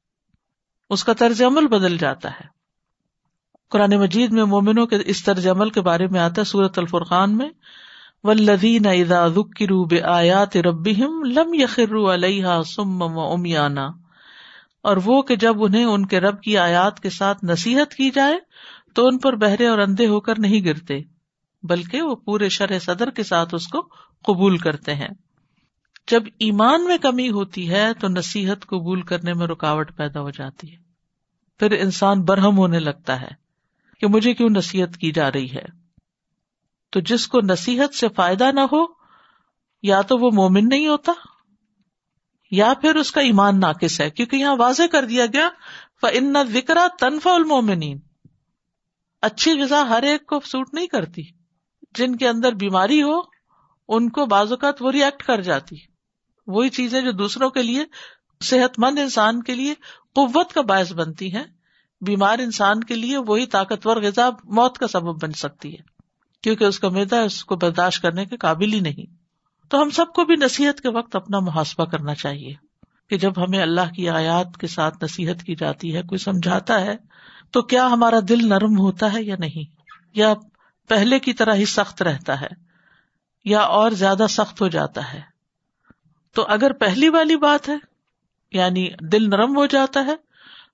اس 0.91 1.05
کا 1.05 1.13
طرز 1.13 1.43
عمل 1.43 1.67
بدل 1.67 1.99
جاتا 1.99 2.31
ہے۔ 2.31 2.45
قرآن 3.71 3.91
مجید 3.91 4.33
میں 4.33 4.45
مومنوں 4.45 4.87
کے 4.87 4.97
اس 5.07 5.25
طرز 5.25 5.47
عمل 5.47 5.71
کے 5.71 5.81
بارے 5.81 6.07
میں 6.07 6.21
آتا 6.21 6.35
ہے 6.39 6.45
سورت 6.45 6.79
الفرقان 6.79 7.37
میں 7.37 7.51
ولدین 8.25 8.87
اذا 8.87 9.27
ذکروا 9.29 9.87
بآیات 9.91 10.57
ربهم 10.57 11.23
لم 11.25 11.55
یخروا 11.55 12.15
علیہا 12.15 12.63
سم 12.63 13.03
و 13.03 13.33
امیانا 13.33 13.89
اور 14.83 14.97
وہ 15.05 15.23
کہ 15.23 15.37
جب 15.37 15.65
انہیں 15.65 15.85
ان 15.85 16.07
کے 16.07 16.21
رب 16.21 16.43
کی 16.43 16.59
آیات 16.59 17.01
کے 17.01 17.11
ساتھ 17.11 17.45
نصیحت 17.45 17.95
کی 17.95 18.11
جائے، 18.11 18.39
تو 18.95 19.07
ان 19.07 19.19
پر 19.19 19.37
بہرے 19.37 19.67
اور 19.67 19.79
اندھے 19.79 20.07
ہو 20.07 20.21
کر 20.21 20.39
نہیں 20.39 20.65
گرتے۔ 20.65 21.12
بلکہ 21.63 22.03
وہ 22.03 22.15
پورے 22.15 22.49
شرح 22.49 22.79
صدر 22.79 23.11
کے 23.11 23.23
ساتھ 23.23 23.55
اس 23.55 23.69
کو 23.69 23.89
قبول 24.25 24.59
کرتے 24.59 24.95
ہیں۔ 24.95 25.09
جب 26.11 26.23
ایمان 26.39 26.85
میں 26.85 26.99
کمی 26.99 27.31
ہوتی 27.31 27.71
ہے 27.71 27.95
تو 27.95 28.09
نصیحت 28.09 28.67
قبول 28.67 29.03
کرنے 29.03 29.33
میں 29.33 29.47
رکاوٹ 29.47 29.97
پیدا 29.97 30.21
ہو 30.21 30.31
جاتی 30.31 30.73
ہے۔ 30.73 30.79
پھر 31.59 31.71
انسان 31.71 32.23
برہم 32.23 32.59
ہونے 32.59 32.79
لگتا 32.79 33.21
ہے 33.21 33.31
کہ 34.01 34.07
مجھے 34.07 34.35
کیوں 34.35 34.49
نصیحت 34.49 34.97
کی 34.97 35.13
جا 35.13 35.33
رہی 35.33 35.55
ہے؟ 35.55 35.65
تو 36.91 37.01
جس 37.01 37.27
کو 37.27 37.41
نصیحت 37.41 37.95
سے 37.95 38.09
فائدہ 38.09 38.51
نہ 38.53 38.61
ہو، 38.61 38.85
یا 39.83 40.01
تو 40.01 40.19
وہ 40.19 40.31
مومن 40.31 40.69
نہیں 40.69 40.89
ہوتا، 40.89 41.13
یا 42.51 42.73
پھر 42.81 42.95
اس 42.95 43.13
کا 43.13 43.21
ایمان 43.21 43.61
ناقص 43.61 44.01
ہے۔ 44.01 44.11
کیونکہ 44.11 44.37
یہاں 44.37 44.57
واضح 44.57 44.83
کر 44.93 45.05
دیا 45.05 45.27
گیا 45.27 45.49
ان 46.13 46.37
وکرا 46.55 46.87
تنفا 47.01 47.35
المومنین 47.35 47.99
اچھی 49.23 49.61
غذا 49.61 49.89
ہر 49.89 50.03
ایک 50.03 50.27
کو 50.27 50.41
سوٹ 50.45 50.75
نہیں 50.75 50.87
کرتی۔ 50.87 51.23
جن 51.99 52.17
کے 52.17 52.29
اندر 52.29 52.53
بیماری 52.53 53.03
ہو، 53.03 53.21
ان 53.89 54.11
کو 54.11 54.27
بعض 54.27 54.53
اوقات 54.53 54.83
وہ 54.83 54.91
ریئیکٹ 54.91 55.23
کر 55.23 55.41
جاتی۔ 55.41 55.77
وہی 56.47 56.69
چیزیں 56.69 57.01
جو 57.01 57.13
دوسروں 57.13 57.51
کے 57.51 57.63
لیے 57.63 57.85
صحت 58.41 58.79
مند 58.79 58.99
انسان 58.99 59.43
کے 59.43 59.55
لیے 59.55 59.75
قوت 60.15 60.53
کا 60.53 60.61
باعث 60.61 60.93
بنتی 60.93 61.35
ہیں۔ 61.35 61.45
بیمار 62.01 62.39
انسان 62.39 62.85
کے 62.85 62.95
لیے 62.95 63.17
وہی 63.17 63.47
طاقتور 63.47 63.97
غذا 63.97 64.31
موت 64.45 64.79
کا 64.79 64.89
سبب 64.89 65.23
بن 65.23 65.33
سکتی 65.33 65.73
ہے۔ 65.73 65.83
کیونکہ 66.43 66.65
اس 66.65 66.79
کا 66.79 66.89
میدا 66.89 67.21
اس 67.21 67.45
کو 67.45 67.57
برداشت 67.57 68.03
کرنے 68.03 68.25
کے 68.25 68.37
قابل 68.37 68.73
ہی 68.73 68.81
نہیں۔ 68.81 69.15
تو 69.69 69.83
ہم 69.83 69.91
سب 69.91 70.07
کو 70.15 70.25
بھی 70.25 70.35
نصیحت 70.35 70.81
کے 70.81 70.89
وقت 70.89 71.17
اپنا 71.17 71.39
محاسبہ 71.39 71.85
کرنا 71.85 72.15
چاہیے 72.15 72.55
کہ 73.11 73.19
جب 73.19 73.33
ہمیں 73.37 73.63
اللہ 73.63 73.93
کی 73.97 74.09
آیات 74.09 74.57
کے 74.61 74.67
ساتھ 74.67 75.05
نصیحت 75.05 75.43
کی 75.43 75.55
جاتی 75.55 75.97
ہے، 75.97 76.03
کوئی 76.03 76.19
سمجھاتا 76.19 76.81
ہے، 76.81 76.97
تو 77.51 77.63
کیا 77.63 77.87
ہمارا 77.87 78.19
دل 78.29 78.49
نرم 78.49 78.79
ہوتا 78.79 79.13
ہے 79.13 79.23
یا 79.23 79.37
نہیں؟ 79.39 79.77
یا 80.15 80.35
پہلے 80.89 81.19
کی 81.19 81.33
طرح 81.33 81.55
ہی 81.55 81.65
سخت 81.65 82.03
رہتا 82.03 82.41
ہے 82.41 82.49
یا 83.45 83.61
اور 83.61 83.91
زیادہ 83.91 84.27
سخت 84.31 84.61
ہو 84.61 84.69
جاتا 84.69 85.13
ہے۔ 85.13 85.21
تو 86.35 86.47
اگر 86.49 86.73
پہلی 86.73 87.09
والی 87.09 87.37
بات 87.37 87.69
ہے 87.69 87.77
یعنی 88.53 88.89
دل 89.13 89.31
نرم 89.31 89.57
ہو 89.57 89.67
جاتا 89.67 90.05
ہے، 90.07 90.15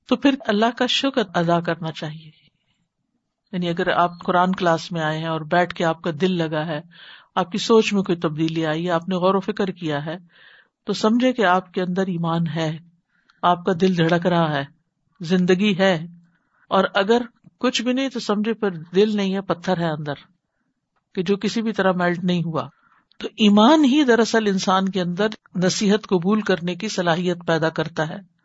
تو 0.08 0.16
پھر 0.16 0.34
اللہ 0.46 0.78
کا 0.78 0.86
شکر 0.86 1.22
ادا 1.34 1.60
کرنا 1.60 1.92
چاہیے۔ 1.92 2.30
یعنی 3.52 3.68
اگر 3.68 3.88
آپ 3.88 4.10
قرآن 4.24 4.54
کلاس 4.54 4.92
میں 4.92 5.00
آئے 5.00 5.18
ہیں 5.18 5.26
اور 5.26 5.40
بیٹھ 5.40 5.74
کے 5.74 5.84
آپ 5.84 6.02
کا 6.02 6.10
دل 6.20 6.32
لگا 6.32 6.66
ہے، 6.66 6.80
آپ 7.34 7.52
کی 7.52 7.58
سوچ 7.58 7.92
میں 7.92 8.02
کوئی 8.02 8.18
تبدیلی 8.18 8.66
آئی 8.66 8.86
ہے 8.86 8.90
آپ 8.90 9.08
نے 9.08 9.16
غور 9.16 9.34
و 9.34 9.40
فکر 9.40 9.66
کیا 9.66 10.06
ہے، 10.06 10.16
تو 10.84 10.92
سمجھے 10.92 11.32
کہ 11.32 11.44
آپ 11.44 11.72
کے 11.72 11.82
اندر 11.82 12.02
ایمان 12.02 12.46
ہے۔ 12.46 12.78
آپ 13.42 13.64
کا 13.64 13.72
دل 13.80 13.98
دھڑک 13.98 14.26
رہا 14.26 14.54
ہے، 14.54 14.64
زندگی 15.20 15.78
ہے۔ 15.78 16.06
اور 16.68 16.84
اگر 16.94 17.22
کچھ 17.60 17.82
بھی 17.82 17.92
نہیں 17.92 18.08
تو 18.08 18.20
سمجھے 18.20 18.54
پھر 18.54 18.70
دل 18.70 19.16
نہیں 19.16 19.34
ہے، 19.34 19.40
پتھر 19.40 19.78
ہے 19.78 19.90
اندر، 19.90 20.14
کہ 21.14 21.22
جو 21.22 21.36
کسی 21.36 21.62
بھی 21.62 21.72
طرح 21.72 21.92
میلٹ 21.92 22.24
نہیں 22.24 22.42
ہوا۔ 22.44 22.68
تو 23.18 23.28
ایمان 23.36 23.84
ہی 23.84 24.04
دراصل 24.04 24.46
انسان 24.46 24.88
کے 24.88 25.00
اندر 25.00 25.26
نصیحت 25.56 26.06
قبول 26.06 26.40
کرنے 26.40 26.74
کی 26.74 26.88
صلاحیت 26.88 27.36
پیدا 27.46 27.68
کرتا 27.68 28.08
ہے۔ 28.08 28.38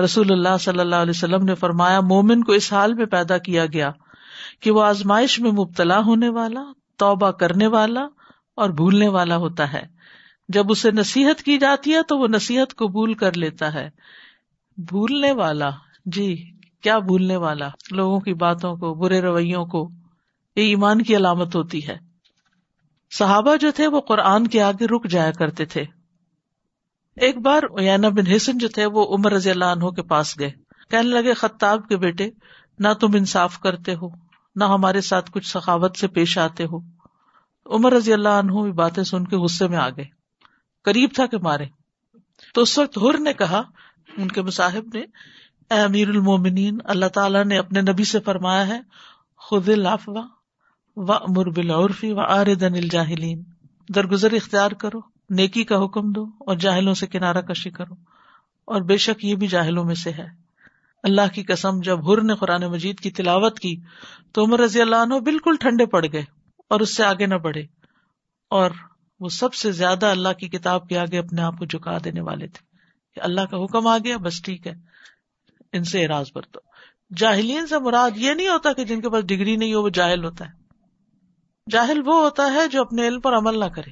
رسول 0.00 0.32
اللہ 0.32 0.56
صلی 0.60 0.78
اللہ 0.78 0.96
علیہ 0.96 1.12
وسلم 1.16 1.44
نے 1.44 1.54
فرمایا، 1.54 2.00
مومن 2.00 2.44
کو 2.44 2.52
اس 2.52 2.72
حال 2.72 2.94
میں 2.94 3.06
پیدا 3.06 3.38
کیا 3.38 3.66
گیا 3.66 3.90
کہ 4.60 4.70
وہ 4.70 4.82
آزمائش 4.82 5.40
میں 5.40 5.50
مبتلا 5.50 5.98
ہونے 5.98 6.28
والا، 6.28 6.62
توبہ 6.96 7.30
کرنے 7.30 7.66
والا 7.66 8.06
اور 8.54 8.70
بھولنے 8.70 9.08
والا 9.08 9.36
ہوتا 9.36 9.72
ہے۔ 9.72 9.86
جب 10.48 10.70
اسے 10.70 10.90
نصیحت 10.90 11.42
کی 11.42 11.58
جاتی 11.58 11.94
ہے 11.94 12.02
تو 12.02 12.18
وہ 12.18 12.28
نصیحت 12.28 12.76
قبول 12.76 13.14
کر 13.14 13.36
لیتا 13.36 13.74
ہے۔ 13.74 13.90
بھولنے 14.76 15.32
والا 15.32 15.70
جی 16.04 16.57
کیا 16.82 16.98
بھولنے 16.98 17.36
والا 17.36 17.68
لوگوں 17.90 18.20
کی 18.20 18.34
باتوں 18.34 18.76
کو، 18.76 18.94
برے 18.94 19.20
رویوں 19.20 19.66
کو؟ 19.66 19.90
یہ 20.56 20.62
ایمان 20.62 21.02
کی 21.02 21.16
علامت 21.16 21.56
ہوتی 21.56 21.88
ہے۔ 21.88 21.98
صحابہ 23.10 23.56
جو 23.56 23.70
تھے 23.70 23.86
وہ 23.86 24.00
قرآن 24.00 24.46
کے 24.46 24.62
آگے 24.62 24.86
رک 24.86 25.06
جایا 25.06 25.30
کرتے 25.30 25.64
تھے۔ 25.64 25.84
ایک 27.16 27.38
بار 27.38 27.80
یانا 27.80 28.08
بن 28.08 28.26
حسن 28.26 28.58
جو 28.58 28.68
تھے 28.68 28.86
وہ 28.86 29.16
عمر 29.16 29.32
رضی 29.32 29.50
اللہ 29.50 29.64
عنہ 29.64 29.84
کے 29.84 30.02
پاس 30.02 30.38
گئے۔ 30.38 30.50
کہنے 30.90 31.08
لگے، 31.08 31.34
خطاب 31.34 31.88
کے 31.88 31.96
بیٹے، 31.96 32.30
نہ 32.78 32.88
تم 33.00 33.08
انصاف 33.14 33.58
کرتے 33.58 33.94
ہو، 33.94 34.08
نہ 34.56 34.64
ہمارے 34.64 35.00
ساتھ 35.00 35.30
کچھ 35.30 35.46
سخاوت 35.46 35.96
سے 35.96 36.08
پیش 36.08 36.38
آتے 36.38 36.64
ہو۔ 36.64 36.78
عمر 37.66 37.92
رضی 37.92 38.12
اللہ 38.12 38.28
عنہ 38.28 38.72
باتیں 38.72 39.02
سن 39.02 39.24
کے 39.24 39.36
غصے 39.36 39.68
میں 39.68 39.78
آ 39.78 39.88
گئے۔ 39.88 40.04
قریب 40.84 41.10
تھا 41.14 41.26
کہ 41.26 41.38
مارے۔ 41.38 41.64
تو 42.54 42.60
اس 42.60 42.78
وقت 42.78 42.98
ہر 42.98 43.18
نے 43.18 43.32
کہا، 43.32 43.62
ان 44.16 44.28
کے 44.28 44.42
مصاحب 44.42 44.96
نے 44.96 45.02
اے 45.70 45.80
امیر 45.80 46.08
المومنین، 46.08 46.78
اللہ 46.84 47.06
تعالیٰ 47.06 47.44
نے 47.44 47.58
اپنے 47.58 47.80
نبی 47.80 48.04
سے 48.04 48.20
فرمایا 48.20 48.66
ہے 48.66 48.80
خود 49.36 49.68
الافوا 49.68 50.22
و 50.96 51.12
امر 51.12 51.50
بالعرفی 51.50 52.12
و 52.12 52.20
آردن 52.20 52.74
الجاہلین 52.74 53.42
درگزر 53.94 54.32
اختیار 54.32 54.70
کرو، 54.70 55.00
نیکی 55.30 55.64
کا 55.64 55.84
حکم 55.84 56.12
دو 56.12 56.24
اور 56.24 56.56
جاہلوں 56.56 56.94
سے 56.94 57.06
کنارہ 57.06 57.40
کشی 57.40 57.70
کرو۔ 57.70 57.94
اور 58.64 58.80
بے 58.82 58.96
شک 58.96 59.24
یہ 59.24 59.34
بھی 59.34 59.46
جاہلوں 59.46 59.84
میں 59.84 59.94
سے 59.94 60.10
ہے۔ 60.10 60.26
اللہ 61.02 61.34
کی 61.34 61.42
قسم، 61.42 61.80
جب 61.80 62.12
ہر 62.12 62.20
نے 62.22 62.34
قرآن 62.34 62.62
مجید 62.62 63.00
کی 63.00 63.10
تلاوت 63.10 63.58
کی 63.58 63.80
تو 64.32 64.44
عمر 64.44 64.60
رضی 64.60 64.80
اللہ 64.80 64.96
عنہ 64.96 65.14
بالکل 65.14 65.56
ٹھنڈے 65.60 65.86
پڑ 65.86 66.06
گئے 66.12 66.24
اور 66.68 66.80
اس 66.80 66.96
سے 66.96 67.04
آگے 67.04 67.26
نہ 67.26 67.34
بڑھے۔ 67.34 67.62
اور 68.50 68.70
وہ 69.20 69.28
سب 69.28 69.54
سے 69.54 69.72
زیادہ 69.72 70.06
اللہ 70.06 70.32
کی 70.38 70.48
کتاب 70.48 70.88
کے 70.88 70.98
آگے 70.98 71.18
اپنے 71.18 71.42
آپ 71.42 71.58
کو 71.58 71.64
جھکا 71.64 71.98
دینے 72.04 72.20
والے 72.20 72.46
تھے 72.46 72.66
کہ 73.14 73.20
اللہ 73.20 73.40
کا 73.40 73.64
حکم 73.64 73.86
آ 73.86 73.98
گیا 73.98 74.16
بس 74.16 74.42
ٹھیک 74.42 74.66
ہے۔ 74.66 74.74
ان 75.72 75.84
سے 75.84 76.04
اراض 76.04 76.26
برتو۔ 76.34 76.60
جاہلین 77.16 77.66
سے 77.66 77.78
مراد 77.78 78.10
یہ 78.16 78.34
نہیں 78.34 78.48
ہوتا 78.48 78.72
کہ 78.72 78.84
جن 78.84 79.00
کے 79.00 79.10
پاس 79.10 79.24
ڈگری 79.24 79.56
نہیں 79.56 79.74
ہو، 79.74 79.82
وہ 79.82 79.88
جاہل 79.88 80.24
ہوتا 80.24 80.44
ہے۔ 80.44 80.50
جاہل 81.70 82.02
وہ 82.06 82.24
ہوتا 82.24 82.52
ہے 82.52 82.68
جو 82.68 82.80
اپنے 82.80 83.08
علم 83.08 83.20
پر 83.20 83.36
عمل 83.36 83.60
نہ 83.60 83.64
کرے، 83.64 83.90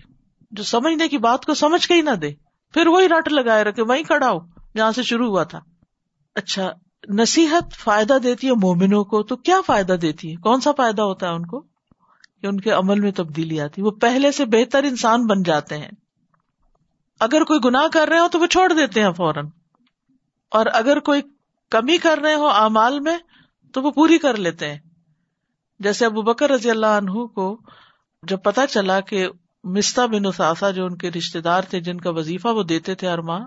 جو 0.51 0.63
سمجھنے 0.63 1.09
کی 1.09 1.19
بات 1.19 1.47
کو 1.47 1.55
سمجھ 1.55 1.89
کے 1.89 1.95
ہی 1.95 2.01
نہ 2.01 2.11
دے۔ 2.11 2.35
پھر 2.75 2.87
وہی 2.87 3.09
رٹ 3.09 3.29
لگائے 3.29 3.65
رکھے، 3.65 3.83
وہیں 3.83 4.03
کھڑا 4.03 4.31
ہو، 4.31 4.39
جہاں 4.77 4.93
سے 4.93 5.03
شروع 5.03 5.27
ہوا 5.27 5.43
تھا۔ 5.43 5.61
اچھا 6.35 6.73
نصیحت 7.09 7.77
فائدہ 7.77 8.19
دیتی 8.23 8.47
ہے 8.47 8.53
مومنوں 8.53 9.05
کو، 9.05 9.23
تو 9.23 9.37
کیا 9.37 9.61
فائدہ 9.67 9.93
دیتی 9.93 10.31
ہے؟ 10.31 10.37
کون 10.37 10.61
سا 10.61 10.73
فائدہ 10.73 11.03
ہوتا 11.03 11.29
ہے 11.29 11.33
ان 11.33 11.47
کو؟ 11.47 11.61
کہ 12.41 12.47
ان 12.47 12.61
کے 12.61 12.71
عمل 12.71 13.01
میں 13.01 13.13
تبدیلی 13.13 13.61
آتی۔ 13.61 13.83
وہ 13.83 13.91
پہلے 13.91 14.33
سے 14.33 14.45
بہتر 14.45 14.83
انسان 14.83 15.27
بن 15.27 15.43
جاتے 15.43 15.79
ہیں۔ 15.79 15.91
اگر 17.21 17.45
کوئی 17.45 17.61
گناہ 17.65 17.87
کر 17.93 18.09
رہے 18.09 18.19
ہو 18.19 18.29
تو 18.29 18.39
وہ 18.41 18.47
چھوڑ 18.47 18.73
دیتے 18.73 19.03
ہیں 19.03 19.13
فوراً۔ 19.13 19.47
اور 20.51 20.67
اگر 20.73 20.99
کوئی 20.99 21.23
کمی 21.71 21.99
کر 21.99 22.19
رہے 22.23 22.35
ہو 22.35 22.47
امال 22.47 23.01
میں، 23.01 23.19
تو 23.73 23.83
وہ 23.83 23.91
پوری 23.91 24.19
کر 24.19 24.37
لیتے 24.37 24.71
ہیں۔ 24.71 24.79
جیسے 25.81 26.07
ابو 26.07 26.23
بکر 26.23 26.51
رضی 26.51 26.71
اللہ 26.71 26.87
عنہ 26.87 27.27
کو 27.27 27.61
جب 28.23 28.39
پتا 28.45 28.67
چلا 28.67 29.01
کہ 29.01 29.27
مستا 29.65 30.07
بن 30.07 30.27
اساسا 30.27 30.71
جو 30.71 30.87
ان 30.87 30.97
کے 30.97 31.11
رشتے 31.11 31.41
دار 31.41 31.63
تھے، 31.63 31.81
جن 31.81 31.99
کا 31.99 32.11
وظیفہ 32.11 32.49
وہ 32.49 32.63
دیتے 32.63 32.95
تھے 32.95 33.09
ہر 33.09 33.19
ماہ 33.19 33.47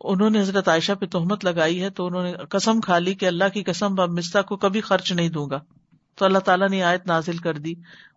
انہوں 0.00 0.30
نے 0.30 0.40
حضرت 0.40 0.68
عائشہ 0.68 0.92
پہ 0.92 1.06
تہمت 1.06 1.44
لگائی 1.44 1.82
ہے، 1.82 1.90
تو 1.90 2.06
انہوں 2.06 2.22
نے 2.22 2.32
قسم 2.50 2.80
کھا 2.80 2.98
لی 2.98 3.14
کہ 3.14 3.26
اللہ 3.26 3.48
کی 3.54 3.62
قسم 3.62 3.94
مستا 3.94 4.42
کو 4.42 4.56
کبھی 4.56 4.80
خرچ 4.80 5.12
نہیں 5.12 5.28
دوں 5.28 5.50
گا۔ 5.50 5.60
تو 6.14 6.24
اللہ 6.24 6.38
تعالیٰ 6.38 6.68
نے 6.68 6.82
آیت 6.82 7.06
نازل 7.06 7.36
کر 7.36 7.54
دی۔ 7.54 7.74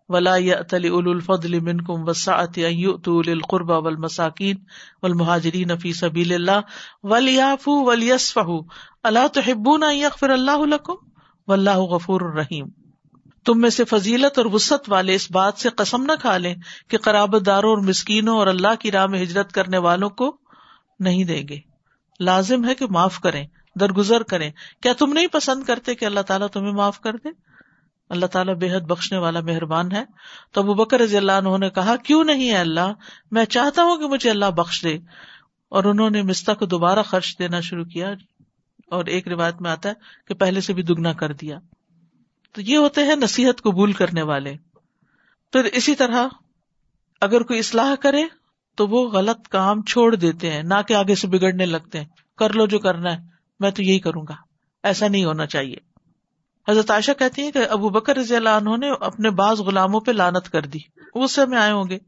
ولا 0.08 0.34
اول 0.34 1.08
الفضل 1.08 1.60
منکم 1.60 2.08
وسعت 2.08 2.58
ان 2.58 2.84
القربى 3.06 3.72
والمساکین 3.72 4.56
والمهاجرین 5.02 5.78
فی 5.78 5.92
سبیل 5.92 6.34
اللہ 6.34 6.60
ولیعفوا 7.02 7.82
ولیصفحوا 7.82 8.60
الا 9.06 9.26
تحبون 9.26 9.82
ان 9.82 9.96
یغفر 9.96 10.30
اللہ 10.30 10.64
لکم 10.66 10.94
واللہ 11.48 11.76
غفور 11.76 12.20
الرحیم۔ 12.20 12.66
تم 13.44 13.60
میں 13.60 13.70
سے 13.70 13.84
فضیلت 13.84 14.38
اور 14.38 14.46
وسط 14.46 14.88
والے 14.88 15.14
اس 15.14 15.30
بات 15.30 15.54
سے 15.56 15.68
قسم 15.68 16.02
نہ 16.02 16.12
کھا 16.20 16.36
لیں 16.36 16.54
کہ 16.88 16.98
قرابت 16.98 17.46
داروں 17.46 17.70
اور 17.70 17.78
مسکینوں 17.78 18.38
اور 18.38 18.46
اللہ 18.46 18.74
کی 18.80 18.92
راہ 18.92 19.06
میں 19.06 19.22
ہجرت 19.22 19.52
کرنے 19.52 19.78
والوں 19.78 20.10
کو 20.10 20.36
نہیں 21.00 21.24
دیں 21.24 21.48
گے۔ 21.48 21.58
لازم 22.20 22.68
ہے 22.68 22.74
کہ 22.74 22.86
معاف 22.90 23.20
کریں، 23.20 23.46
درگزر 23.80 24.22
کریں۔ 24.22 24.50
کیا 24.82 24.92
تم 24.92 25.12
نہیں 25.12 25.26
پسند 25.26 25.64
کرتے 25.64 25.94
کہ 25.94 26.04
اللہ 26.04 26.20
تعالیٰ 26.20 26.48
تمہیں 26.48 26.72
معاف 26.72 27.00
کر 27.00 27.16
دے؟ 27.16 27.28
اللہ 28.10 28.26
تعالیٰ 28.26 28.54
بے 28.54 28.76
حد 28.76 28.80
بخشنے 28.80 29.18
والا 29.18 29.40
مہربان 29.40 29.92
ہے۔ 29.92 30.04
تو 30.52 30.60
ابو 30.60 30.74
بکر 30.74 31.00
رضی 31.00 31.16
اللہ 31.16 31.32
عنہ 31.32 31.58
نے 31.58 31.70
کہا، 31.70 31.96
کیوں 31.96 32.24
نہیں 32.24 32.50
ہے 32.50 32.56
اللہ؟ 32.56 32.92
میں 33.30 33.44
چاہتا 33.44 33.82
ہوں 33.82 33.96
کہ 33.96 34.06
مجھے 34.06 34.30
اللہ 34.30 34.50
بخش 34.50 34.82
دے۔ 34.82 34.98
اور 35.68 35.84
انہوں 35.84 36.10
نے 36.10 36.22
مستا 36.22 36.54
کو 36.54 36.66
دوبارہ 36.66 37.02
خرچ 37.02 37.38
دینا 37.38 37.60
شروع 37.60 37.84
کیا۔ 37.84 38.14
اور 38.90 39.04
ایک 39.06 39.28
روایت 39.28 39.54
میں 39.60 39.70
آتا 39.70 39.88
ہے 39.88 39.94
کہ 40.28 40.34
پہلے 40.34 40.60
سے 40.60 40.72
بھی 40.72 40.82
دگنا 40.82 41.12
کر 41.12 41.32
دیا۔ 41.32 41.58
تو 42.52 42.60
یہ 42.60 42.76
ہوتے 42.76 43.02
ہیں 43.04 43.16
نصیحت 43.16 43.62
قبول 43.62 43.92
کرنے 43.92 44.22
والے۔ 44.22 44.54
پھر 45.52 45.64
اسی 45.64 45.94
طرح 45.94 46.26
اگر 47.20 47.40
کوئی 47.40 47.58
اصلاح 47.58 47.94
کرے 47.94 48.24
تو 48.74 48.86
وہ 48.86 49.10
غلط 49.10 49.48
کام 49.48 49.82
چھوڑ 49.82 50.14
دیتے 50.14 50.50
ہیں، 50.50 50.62
نہ 50.62 50.74
کہ 50.88 50.94
آگے 50.94 51.14
سے 51.14 51.28
بگڑنے 51.28 51.66
لگتے 51.66 51.98
ہیں۔ 51.98 52.06
کر 52.38 52.52
لو 52.52 52.66
جو 52.66 52.78
کرنا 52.78 53.12
ہے، 53.12 53.18
میں 53.60 53.70
تو 53.70 53.82
یہی 53.82 53.98
کروں 53.98 54.24
گا۔ 54.28 54.34
ایسا 54.82 55.08
نہیں 55.08 55.24
ہونا 55.24 55.46
چاہیے۔ 55.46 55.76
حضرت 56.68 56.90
عائشہ 56.90 57.12
کہتی 57.18 57.42
ہیں 57.42 57.50
کہ 57.50 57.66
ابو 57.70 57.88
بکر 57.88 58.16
رضی 58.16 58.36
اللہ 58.36 58.48
عنہ 58.48 58.76
نے 58.76 58.90
اپنے 59.00 59.30
بعض 59.30 59.60
غلاموں 59.60 60.00
پہ 60.00 60.10
لانت 60.10 60.52
کر 60.52 60.62
دی۔ 60.62 60.78
غصے 61.14 61.46
میں 61.46 61.58
آئے 61.58 61.72
ہوں 61.72 61.84
گے۔ 61.90 61.98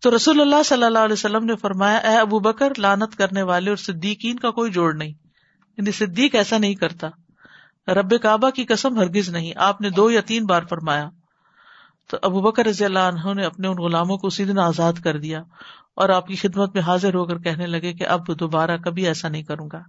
تو 0.00 0.16
رسول 0.16 0.40
اللہ 0.40 0.62
صلی 0.64 0.84
اللہ 0.84 0.98
علیہ 0.98 1.12
وسلم 1.12 1.44
نے 1.44 1.56
فرمایا، 1.56 1.98
اے 1.98 2.16
ابو 2.16 2.38
بکر 2.38 2.72
لانت 2.78 3.16
کرنے 3.16 3.42
والے 3.42 3.68
اور 3.68 3.76
صدیقین 3.76 4.38
کا 4.38 4.50
کوئی 4.50 4.70
جوڑ 4.70 4.94
نہیں۔ 4.94 5.29
یعنی 5.80 5.92
صدیق 5.92 6.34
ایسا 6.34 6.58
نہیں 6.58 6.74
کرتا۔ 6.74 7.08
رب 7.92 8.22
کعبہ 8.22 8.50
کی 8.50 8.64
قسم 8.64 8.98
ہرگز 8.98 9.28
نہیں۔ 9.28 9.52
آپ 9.56 9.80
نے 9.80 9.90
دو 9.90 10.10
یا 10.10 10.20
تین 10.20 10.46
بار 10.46 10.62
فرمایا۔ 10.70 11.10
تو 12.10 12.16
ابو 12.22 12.40
بکر 12.40 12.66
رضی 12.66 12.84
اللہ 12.84 12.98
عنہ 12.98 13.34
نے 13.34 13.44
اپنے 13.44 13.68
ان 13.68 13.76
غلاموں 13.76 14.16
کو 14.16 14.26
اسی 14.26 14.44
دن 14.44 14.58
آزاد 14.58 14.92
کر 15.04 15.18
دیا 15.18 15.42
اور 15.96 16.08
آپ 16.08 16.26
کی 16.26 16.36
خدمت 16.36 16.74
میں 16.74 16.82
حاضر 16.82 17.14
ہو 17.14 17.24
کر 17.24 17.38
کہنے 17.38 17.66
لگے 17.66 17.92
کہ 17.92 18.06
اب 18.06 18.40
دوبارہ 18.40 18.76
کبھی 18.76 19.06
ایسا 19.06 19.28
نہیں 19.28 19.42
کروں 19.42 19.68
گا۔ 19.72 19.82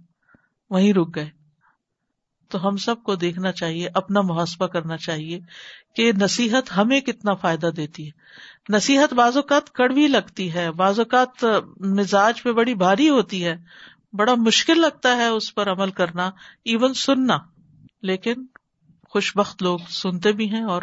وہیں 0.70 0.92
رک 0.92 1.14
گئے۔ 1.14 1.30
تو 2.48 2.68
ہم 2.68 2.76
سب 2.76 3.02
کو 3.02 3.14
دیکھنا 3.14 3.52
چاہیے، 3.52 3.88
اپنا 3.94 4.20
محاسبہ 4.20 4.66
کرنا 4.66 4.96
چاہیے 4.96 5.40
کہ 5.96 6.12
نصیحت 6.20 6.76
ہمیں 6.76 7.00
کتنا 7.00 7.34
فائدہ 7.34 7.66
دیتی 7.66 8.06
ہے۔ 8.06 8.10
نصیحت 8.72 9.14
بعض 9.14 9.36
اوقات 9.36 9.70
کڑوی 9.70 10.08
لگتی 10.08 10.54
ہے، 10.54 10.70
بعض 10.70 11.00
اوقات 11.00 11.44
مزاج 11.80 12.42
پہ 12.42 12.52
بڑی 12.52 12.74
بھاری 12.74 13.08
ہوتی 13.08 13.44
ہے۔ 13.44 13.56
بڑا 14.12 14.34
مشکل 14.34 14.80
لگتا 14.80 15.16
ہے 15.16 15.26
اس 15.26 15.54
پر 15.54 15.70
عمل 15.70 15.90
کرنا 15.90 16.26
ایون 16.64 16.94
سننا۔ 16.94 17.38
لیکن 18.02 18.34
خوش 19.08 19.36
بخت 19.36 19.62
لوگ 19.62 19.78
سنتے 19.88 20.32
بھی 20.32 20.50
ہیں 20.50 20.62
اور 20.62 20.82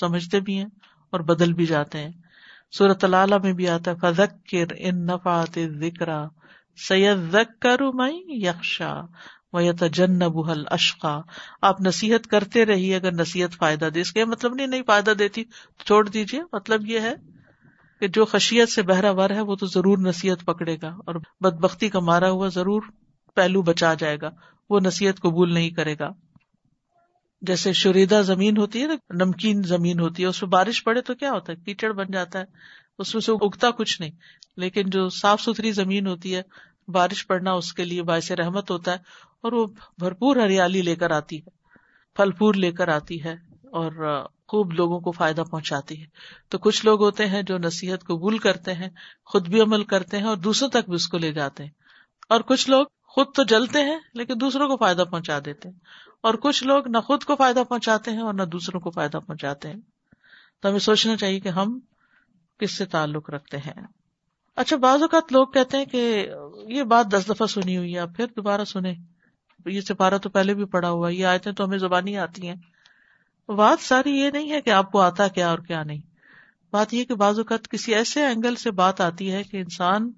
سمجھتے 0.00 0.40
بھی 0.40 0.58
ہیں 0.58 0.66
اور 1.10 1.20
بدل 1.20 1.52
بھی 1.52 1.66
جاتے 1.66 1.98
ہیں۔ 1.98 2.12
سورت 2.72 3.04
اللہ 3.04 3.38
میں 3.42 3.52
بھی 3.52 3.68
آتا 3.68 3.90
ہے 3.90 3.96
فذکر 3.96 4.66
ان 4.78 5.06
نفات 5.06 5.58
ذکر 5.80 6.08
سید 6.88 7.32
ذکر 7.32 7.80
یکشا 8.28 9.02
جن 9.92 10.18
بحل 10.18 10.62
اشقا 10.66 11.20
آپ 11.62 11.80
نصیحت 11.80 12.26
کرتے 12.26 12.64
رہیے، 12.64 12.96
اگر 12.96 13.12
نصیحت 13.12 13.50
فائدہ 13.52 13.84
دے۔ 13.84 14.00
اس 14.00 14.12
کے 14.12 14.24
مطلب 14.24 14.54
نہیں 14.54 14.66
نہیں 14.66 14.82
فائدہ 14.86 15.10
دیتی، 15.10 15.44
تو 15.44 15.84
چھوڑ 15.84 16.08
دیجیے 16.08 16.40
مطلب 16.52 16.86
یہ 16.86 17.00
ہے 17.00 17.14
کہ 18.00 18.08
جو 18.08 18.24
خشیت 18.24 18.68
سے 18.68 18.82
بہرا 18.82 19.10
ور 19.10 19.30
ہے 19.30 19.40
وہ 19.40 19.56
تو 19.56 19.66
ضرور 19.66 19.98
نصیحت 19.98 20.44
پکڑے 20.44 20.76
گا 20.82 20.88
اور 21.06 21.14
بد 21.40 21.56
بختی 21.60 21.88
کا 21.88 22.00
مارا 22.00 22.30
ہوا 22.30 22.48
ضرور 22.48 22.82
پہلو 23.34 23.62
بچا 23.62 23.94
جائے 23.94 24.16
گا، 24.22 24.30
وہ 24.70 24.80
نصیحت 24.80 25.20
قبول 25.20 25.54
نہیں 25.54 25.70
کرے 25.70 25.94
گا۔ 25.98 26.10
جیسے 27.42 27.72
شریدا 27.72 28.20
زمین 28.20 28.56
ہوتی 28.56 28.82
ہے 28.82 28.86
نا، 28.86 29.24
نمکین 29.24 29.62
زمین 29.62 30.00
ہوتی 30.00 30.22
ہے، 30.22 30.28
اس 30.28 30.42
میں 30.42 30.50
بارش 30.50 30.84
پڑے 30.84 31.00
تو 31.00 31.14
کیا 31.14 31.32
ہوتا 31.32 31.52
ہے؟ 31.52 31.58
کیچڑ 31.64 31.92
بن 31.92 32.06
جاتا 32.12 32.38
ہے، 32.38 32.44
اس 32.98 33.14
میں 33.14 33.20
سے 33.20 33.32
اگتا 33.32 33.70
کچھ 33.70 34.00
نہیں۔ 34.00 34.10
لیکن 34.56 34.90
جو 34.90 35.08
صاف 35.08 35.40
ستھری 35.40 35.72
زمین 35.72 36.06
ہوتی 36.06 36.36
ہے، 36.36 36.42
بارش 36.88 37.26
پڑنا 37.26 37.52
اس 37.52 37.72
کے 37.72 37.84
لیے 37.84 38.02
باعث 38.02 38.30
رحمت 38.30 38.70
ہوتا 38.70 38.92
ہے 38.92 38.98
اور 39.42 39.52
وہ 39.52 39.66
بھرپور 39.98 40.36
ہریالی 40.36 40.82
لے 40.82 40.96
کر 40.96 41.10
آتی 41.10 41.38
ہے، 41.38 41.50
پھل 42.16 42.30
پھول 42.30 42.60
لے 42.60 42.72
کر 42.72 42.88
آتی 42.88 43.24
ہے 43.24 43.32
اور 43.72 44.24
خوب 44.50 44.72
لوگوں 44.72 45.00
کو 45.00 45.12
فائدہ 45.12 45.42
پہنچاتی 45.50 46.02
ہے۔ 46.02 46.06
تو 46.48 46.58
کچھ 46.58 46.84
لوگ 46.84 47.02
ہوتے 47.02 47.26
ہیں 47.26 47.42
جو 47.42 47.58
نصیحت 47.58 48.04
قبول 48.04 48.38
کرتے 48.38 48.74
ہیں، 48.74 48.88
خود 49.24 49.48
بھی 49.48 49.60
عمل 49.60 49.84
کرتے 49.84 50.18
ہیں 50.18 50.24
اور 50.24 50.36
دوسروں 50.36 50.70
تک 50.70 50.86
بھی 50.86 50.94
اس 50.94 51.08
کو 51.08 51.18
لے 51.18 51.32
جاتے 51.32 51.62
ہیں۔ 51.62 51.70
اور 52.28 52.40
کچھ 52.40 52.70
لوگ 52.70 52.86
خود 53.02 53.26
تو 53.34 53.42
جلتے 53.42 53.80
ہیں 53.80 53.98
لیکن 54.14 54.34
دوسروں 54.40 54.68
کو 54.68 54.76
فائدہ 54.76 55.04
پہنچا 55.10 55.38
دیتے 55.44 55.68
ہیں۔ 55.68 55.76
اور 56.20 56.34
کچھ 56.34 56.64
لوگ 56.64 56.88
نہ 56.88 56.98
خود 56.98 57.24
کو 57.24 57.36
فائدہ 57.36 57.62
پہنچاتے 57.68 58.10
ہیں 58.10 58.18
اور 58.18 58.34
نہ 58.34 58.42
دوسروں 58.42 58.80
کو 58.80 58.90
فائدہ 58.90 59.16
پہنچاتے 59.26 59.68
ہیں۔ 59.68 59.80
تو 60.62 60.68
ہمیں 60.68 60.78
سوچنا 60.78 61.16
چاہیے 61.16 61.40
کہ 61.40 61.48
ہم 61.48 61.80
کس 62.58 62.78
سے 62.78 62.84
تعلق 62.84 63.30
رکھتے 63.30 63.58
ہیں۔ 63.58 63.82
اچھا 64.56 64.76
بعض 64.76 65.02
اوقات 65.02 65.32
لوگ 65.32 65.46
کہتے 65.46 65.76
ہیں 65.76 65.84
کہ 65.84 66.30
یہ 66.68 66.82
بات 66.82 67.06
دس 67.12 67.28
دفعہ 67.28 67.46
سنی 67.46 67.76
ہوئی 67.76 67.96
ہے 67.96 68.06
پھر 68.16 68.26
دوبارہ 68.26 68.64
سنیں۔ 68.64 68.94
یہ 69.66 69.80
سپارہ 69.80 70.18
تو 70.18 70.28
پہلے 70.28 70.54
بھی 70.54 70.64
پڑا 70.64 70.90
ہوا 70.90 71.08
یہ 71.08 71.26
آئے 71.26 71.38
تو 71.38 71.64
ہمیں 71.64 71.78
زبانی 71.78 72.16
آتی 72.16 72.48
ہیں۔ 72.48 72.56
بات 73.54 73.78
ساری 73.80 74.18
یہ 74.18 74.30
نہیں 74.30 74.52
ہے 74.52 74.60
کہ 74.60 74.70
آپ 74.70 74.92
کو 74.92 75.00
آتا 75.00 75.28
کیا 75.28 75.50
اور 75.50 75.58
کیا 75.58 75.82
نہیں۔ 75.82 76.00
بات 76.72 76.94
یہ 76.94 77.04
کہ 77.04 77.14
بعض 77.14 77.38
اوقات 77.38 77.68
کسی 77.68 77.94
ایسے 77.94 78.26
اینگل 78.26 78.54
سے 78.54 78.70
بات 78.70 79.00
آتی 79.00 79.32
ہے 79.32 79.42
کہ 79.42 79.56
انسان 79.56 80.10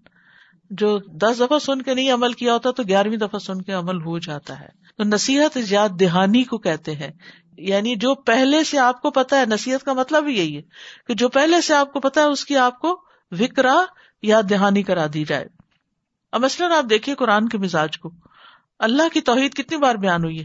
جو 0.71 0.99
دس 0.99 1.41
دفعہ 1.41 1.59
سن 1.59 1.83
کے 1.83 1.95
نہیں 1.95 2.13
عمل 2.13 2.33
کیا 2.33 2.55
ہوتا 2.55 2.71
تو 2.71 2.83
گیارہویں 2.89 3.17
دفعہ 3.17 3.39
سن 3.39 3.63
کے 3.63 3.73
عمل 3.73 4.03
ہو 4.03 4.19
جاتا 4.19 4.61
ہے۔ 4.61 4.69
تو 4.99 5.05
نصیحت 5.05 5.59
یاد 5.71 5.89
دہانی 6.01 6.45
کو 6.45 6.59
کہتے 6.59 6.95
ہیں۔ 6.95 7.11
یعنی 7.59 7.97
جو 7.97 8.15
پہلے 8.15 8.65
سے 8.65 8.79
آپ 8.79 9.03
کو 9.03 9.11
پتا 9.11 9.41
ہے، 9.41 9.47
نصیحت 9.47 9.85
کا 9.85 9.93
مطلب 9.93 10.29
یہی 10.29 10.57
ہے 10.57 10.63
کہ 11.07 11.15
جو 11.15 11.29
پہلے 11.29 11.61
سے 11.61 11.75
آپ 11.75 11.93
کو 11.93 12.01
پتا 12.01 12.21
ہے، 12.21 12.27
اس 12.27 12.45
کی 12.45 12.57
آپ 12.57 12.79
کو 12.79 13.03
وکرا 13.31 13.77
یاد 14.23 14.43
دہانی 14.51 14.83
کرا 14.83 15.07
دی 15.15 15.25
جائے۔ 15.25 15.47
اب 16.33 16.45
مثلاً 16.45 16.73
آپ 16.73 16.85
دیکھیے 16.91 17.15
قرآن 17.15 17.49
کے 17.49 17.59
مزاج 17.59 17.99
کو۔ 17.99 18.11
اللہ 18.79 19.03
کی 19.13 19.21
توحید 19.21 19.55
کتنی 19.55 19.79
بار 19.79 19.95
بیان 19.95 20.25
ہوئی 20.25 20.41
ہے؟ 20.41 20.45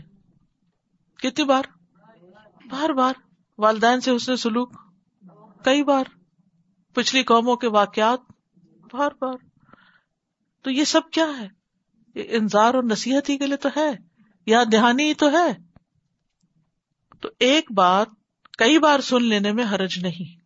کتنی 1.17 1.45
بار؟ 1.45 1.76
بار 2.69 2.89
بار 2.89 3.13
والدین 3.57 4.01
سے 4.01 4.11
اس 4.11 4.29
نے 4.29 4.35
سلوک، 4.35 4.73
کئی 5.63 5.83
بار 5.83 6.03
پچھلی 6.93 7.23
قوموں 7.23 7.55
کے 7.55 7.67
واقعات، 7.67 8.19
بار 8.93 9.11
بار۔ 9.21 9.33
تو 10.61 10.71
یہ 10.71 10.83
سب 10.83 11.01
کیا 11.11 11.25
ہے؟ 11.39 11.47
یہ 12.15 12.23
انذار 12.27 12.73
اور 12.73 12.83
نصیحت 12.83 13.29
ہی 13.29 13.37
کے 13.37 13.47
لیے 13.47 13.57
تو 13.57 13.69
ہے، 13.77 13.91
یا 14.45 14.63
دہانی 14.71 15.03
ہی 15.03 15.13
تو 15.13 15.29
ہے۔ 15.29 15.53
تو 17.21 17.29
ایک 17.39 17.71
بات 17.71 18.07
کئی 18.57 18.79
بار 18.79 18.99
سن 18.99 19.23
لینے 19.23 19.51
میں 19.51 19.63
حرج 19.63 19.99
نہیں۔ 19.99 20.41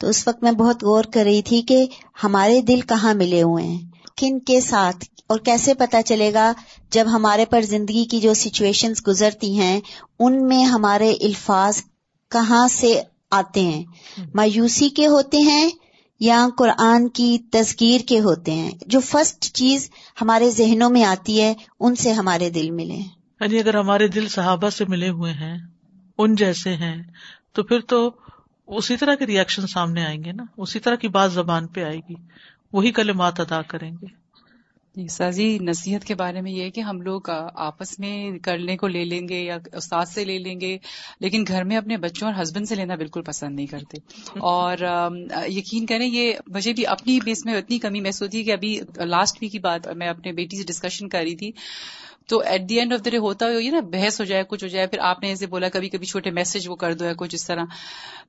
تو 0.00 0.08
اس 0.08 0.28
وقت 0.28 0.42
میں 0.42 0.52
بہت 0.52 0.84
غور 0.84 1.04
کر 1.04 1.22
رہی 1.24 1.42
تھی 1.42 1.62
کہ 1.62 1.86
ہمارے 2.24 2.60
دل 2.60 2.80
کہاں 2.80 3.14
ملے 3.14 3.42
ہوئے 3.42 3.64
ہیں؟ 3.64 3.78
کن 4.16 4.38
کے 4.38 4.60
ساتھ؟ 4.60 5.04
اور 5.26 5.38
کیسے 5.38 5.74
پتا 5.74 6.02
چلے 6.02 6.32
گا 6.32 6.52
جب 6.90 7.04
ہمارے 7.12 7.44
پر 7.44 7.62
زندگی 7.62 8.04
کی 8.04 8.20
جو 8.20 8.34
سچویشن 8.34 8.92
گزرتی 9.06 9.58
ہیں 9.58 9.80
ان 10.18 10.48
میں 10.48 10.64
ہمارے 10.64 11.14
الفاظ 11.20 11.82
کہاں 12.30 12.68
سے 12.68 13.00
آتے 13.30 13.60
ہیں؟ 13.60 13.84
مایوسی 14.34 14.88
کے 14.88 15.06
ہوتے 15.06 15.38
ہیں 15.38 15.70
یا 16.20 16.48
قرآن 16.58 17.08
کی 17.08 17.38
تذکیر 17.50 18.00
کے 18.08 18.20
ہوتے 18.20 18.52
ہیں، 18.52 18.70
جو 18.86 19.00
فرسٹ 19.00 19.44
چیز 19.44 19.90
ہمارے 20.20 20.50
ذہنوں 20.50 20.90
میں 20.90 21.04
آتی 21.04 21.40
ہے، 21.40 21.54
ان 21.80 21.94
سے 21.94 22.12
ہمارے 22.12 22.50
دل 22.50 22.70
ملے 22.70 22.96
یعنی 23.40 23.58
اگر 23.58 23.74
ہمارے 23.74 24.08
دل 24.08 24.28
صحابہ 24.28 24.70
سے 24.70 24.84
ملے 24.88 25.08
ہوئے 25.08 25.32
ہیں، 25.32 25.58
ان 26.18 26.34
جیسے 26.34 26.74
ہیں، 26.76 27.02
تو 27.52 27.62
پھر 27.62 27.80
تو 27.80 28.10
اسی 28.66 28.96
طرح 28.96 29.14
کے 29.14 29.26
ریئیکشن 29.26 29.66
سامنے 29.66 30.04
آئیں 30.04 30.24
گے 30.24 30.32
نا، 30.32 30.44
اسی 30.56 30.80
طرح 30.80 30.94
کی 30.94 31.08
بات 31.08 31.32
زبان 31.32 31.66
پہ 31.66 31.84
آئے 31.84 31.96
گی، 31.96 32.14
وہی 32.72 32.92
کلمات 32.92 33.40
ادا 33.40 33.62
کریں 33.62 33.90
گے۔ 33.90 34.06
سر 35.06 35.32
جی 35.32 35.58
نصیحت 35.60 36.04
کے 36.04 36.14
بارے 36.14 36.40
میں 36.40 36.52
یہ 36.52 36.62
ہے 36.62 36.70
کہ 36.70 36.80
ہم 36.80 37.00
لوگ 37.00 37.30
آپس 37.54 37.98
میں 37.98 38.38
کرنے 38.38 38.76
کو 38.76 38.88
لے 38.88 39.04
لیں 39.04 39.28
گے 39.28 39.40
یا 39.40 39.58
استاد 39.72 40.06
سے 40.06 40.24
لے 40.24 40.38
لیں 40.38 40.60
گے، 40.60 40.78
لیکن 41.20 41.44
گھر 41.48 41.64
میں 41.64 41.76
اپنے 41.76 41.96
بچوں 41.96 42.28
اور 42.28 42.42
ہسبینڈ 42.42 42.68
سے 42.68 42.74
لینا 42.74 42.94
بالکل 42.94 43.22
پسند 43.22 43.56
نہیں 43.56 43.66
کرتے۔ 43.66 43.98
اور 44.38 44.76
یقین 45.48 45.86
کریں 45.86 46.06
یہ 46.06 46.32
مجھے 46.46 46.72
بھی 46.72 46.86
اپنی 46.86 47.18
بیس 47.24 47.44
میں 47.44 47.54
اتنی 47.54 47.78
کمی 47.78 48.00
محسوس 48.00 48.22
ہوتی 48.22 48.38
ہے 48.38 48.44
کہ 48.44 48.52
ابھی 48.52 48.80
لاسٹ 49.04 49.42
ویک 49.42 49.52
کی 49.52 49.58
بات 49.58 49.88
میں 49.88 50.08
اپنے 50.08 50.32
بیٹی 50.32 50.56
سے 50.56 50.62
ڈسکشن 50.62 51.08
کر 51.08 51.20
رہی 51.20 51.36
تھی۔ 51.36 51.50
تو 52.28 52.38
at 52.38 52.68
the 52.68 52.78
end 52.78 52.92
of 52.92 53.04
the 53.04 53.10
day 53.10 53.18
ہوتا 53.18 53.46
ہوئی 53.46 53.68
نا 53.68 53.80
بحث 53.80 54.20
ہو 54.20 54.24
جائے، 54.24 54.42
کچھ 54.48 54.64
ہو 54.64 54.68
جائے، 54.68 54.86
پھر 54.86 54.98
آپ 54.98 55.22
نے 55.22 55.28
ایسے 55.28 55.46
بولا 55.46 55.68
کبھی 55.68 55.88
کبھی 55.88 56.06
چھوٹے 56.06 56.30
میسج 56.30 56.68
وہ 56.68 56.76
کر 56.76 56.94
دو 56.94 57.04
ہے 57.04 57.12
کچھ 57.16 57.34
اس 57.34 57.46
طرح۔ 57.46 57.64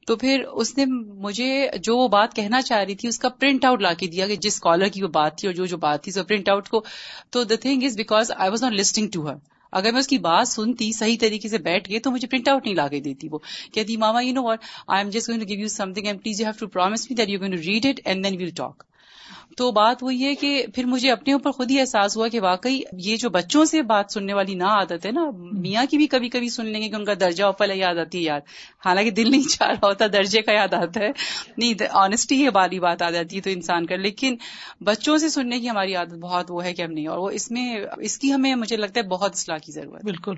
تو 0.07 0.15
پھر 0.15 0.43
اس 0.53 0.77
نے 0.77 0.85
مجھے 1.17 1.69
جو 1.83 1.97
وہ 1.97 2.07
بات 2.07 2.33
کہنا 2.33 2.61
چاہ 2.61 2.83
رہی 2.83 2.95
تھی، 2.95 3.09
اس 3.09 3.19
کا 3.19 3.29
پرنٹ 3.29 3.65
آؤٹ 3.65 3.81
لا 3.81 3.93
کے 3.93 4.07
دیا 4.07 4.27
کہ 4.27 4.35
جس 4.35 4.59
کالر 4.59 4.87
کی 4.87 5.03
وہ 5.03 5.07
بات 5.07 5.37
تھی 5.37 5.47
اور 5.47 5.55
جو 5.55 5.65
جو 5.65 5.77
بات 5.77 6.03
تھی 6.03 6.11
سو 6.11 6.23
پرنٹ 6.23 6.49
آؤٹ 6.49 6.69
کو۔ 6.69 6.83
تو 7.29 7.43
the 7.43 7.55
thing 7.55 7.83
is 7.83 7.97
because 7.97 8.31
I 8.31 8.49
was 8.49 8.63
not 8.63 8.73
listening 8.73 9.07
to 9.07 9.27
her 9.27 9.35
اگر 9.71 9.91
میں 9.91 9.99
اس 9.99 10.07
کی 10.07 10.17
بات 10.17 10.47
سنتی 10.47 10.91
صحیح 10.91 11.17
طریقے 11.19 11.49
سے 11.49 11.57
بیٹھ 11.57 11.89
گئے 11.89 11.99
تو 11.99 12.11
مجھے 12.11 12.27
پرنٹ 12.27 12.47
آؤٹ 12.49 12.65
نہیں 12.65 12.75
لا 12.75 12.87
کے 12.87 12.99
دیتی 12.99 13.27
وہ۔ 13.31 13.39
کہتی، 13.73 13.97
ماما 13.97 14.21
you 14.21 14.33
know 14.33 14.43
what 14.43 14.59
I 14.87 15.03
am 15.03 15.09
just 15.09 15.29
going 15.29 15.39
to 15.39 15.47
give 15.47 15.59
you 15.59 15.67
something 15.93 16.07
and 16.07 16.23
please 16.23 16.41
you 16.41 16.47
have 16.47 16.59
to 16.59 16.67
promise 16.67 17.09
me 17.09 17.15
that 17.15 17.29
you 17.29 17.39
going 17.39 17.51
to 17.51 17.61
read 17.61 17.85
it 17.85 17.99
and 18.05 18.23
then 18.23 18.37
we'll 18.37 18.49
talk 18.49 18.83
تو 19.57 19.71
بات 19.71 20.03
وہی 20.03 20.25
ہے 20.25 20.35
کہ 20.35 20.65
پھر 20.75 20.85
مجھے 20.85 21.11
اپنے 21.11 21.33
اوپر 21.33 21.51
خود 21.51 21.71
ہی 21.71 21.79
احساس 21.79 22.17
ہوا 22.17 22.27
کہ 22.27 22.39
واقعی 22.41 22.81
یہ 22.97 23.17
جو 23.17 23.29
بچوں 23.29 23.65
سے 23.65 23.81
بات 23.81 24.11
سننے 24.13 24.33
والی 24.33 24.55
نہ 24.55 24.63
عادت 24.63 25.05
ہے 25.05 25.11
نا، 25.11 25.29
میاں 25.51 25.85
کی 25.91 25.97
بھی 25.97 26.07
کبھی 26.07 26.29
کبھی 26.29 26.49
سن 26.49 26.65
لیں 26.65 26.81
گے 26.81 26.89
کہ 26.89 26.95
ان 26.95 27.05
کا 27.05 27.13
درجہ 27.19 27.43
اوپر 27.43 27.69
یاد 27.75 27.95
آتی 27.95 28.17
ہے 28.17 28.23
یاد 28.23 28.41
حالانکہ 28.85 29.11
دل 29.11 29.31
نہیں 29.31 29.49
چاہ 29.49 29.69
رہا 29.69 29.87
ہوتا 29.87 30.05
درجے 30.13 30.41
کا 30.41 30.51
یاد 30.51 30.73
آتا 30.73 30.99
ہے۔ 30.99 31.09
نہیں 31.57 31.73
آنےسٹی 31.91 32.43
ہے 32.43 32.49
والی 32.53 32.79
بات 32.79 33.01
آ 33.01 33.09
جاتی 33.09 33.35
ہے 33.35 33.41
تو 33.41 33.49
انسان 33.49 33.85
کا۔ 33.85 33.95
لیکن 33.95 34.35
بچوں 34.81 35.17
سے 35.17 35.29
سننے 35.29 35.59
کی 35.59 35.69
ہماری 35.69 35.95
عادت 35.95 36.13
بہت 36.13 36.45
وہ 36.49 36.63
ہے 36.63 36.73
کہ 36.73 36.81
ہم 36.81 36.91
نہیں، 36.91 37.07
اور 37.07 37.17
وہ 37.17 37.29
اس 37.29 37.51
میں، 37.51 37.85
اس 37.97 38.17
کی 38.17 38.33
ہمیں، 38.33 38.55
مجھے 38.55 38.77
لگتا 38.77 38.99
ہے، 38.99 39.07
بہت 39.07 39.31
اصلاح 39.33 39.57
کی 39.57 39.71
ضرورت 39.71 40.03
بالکل۔ 40.03 40.33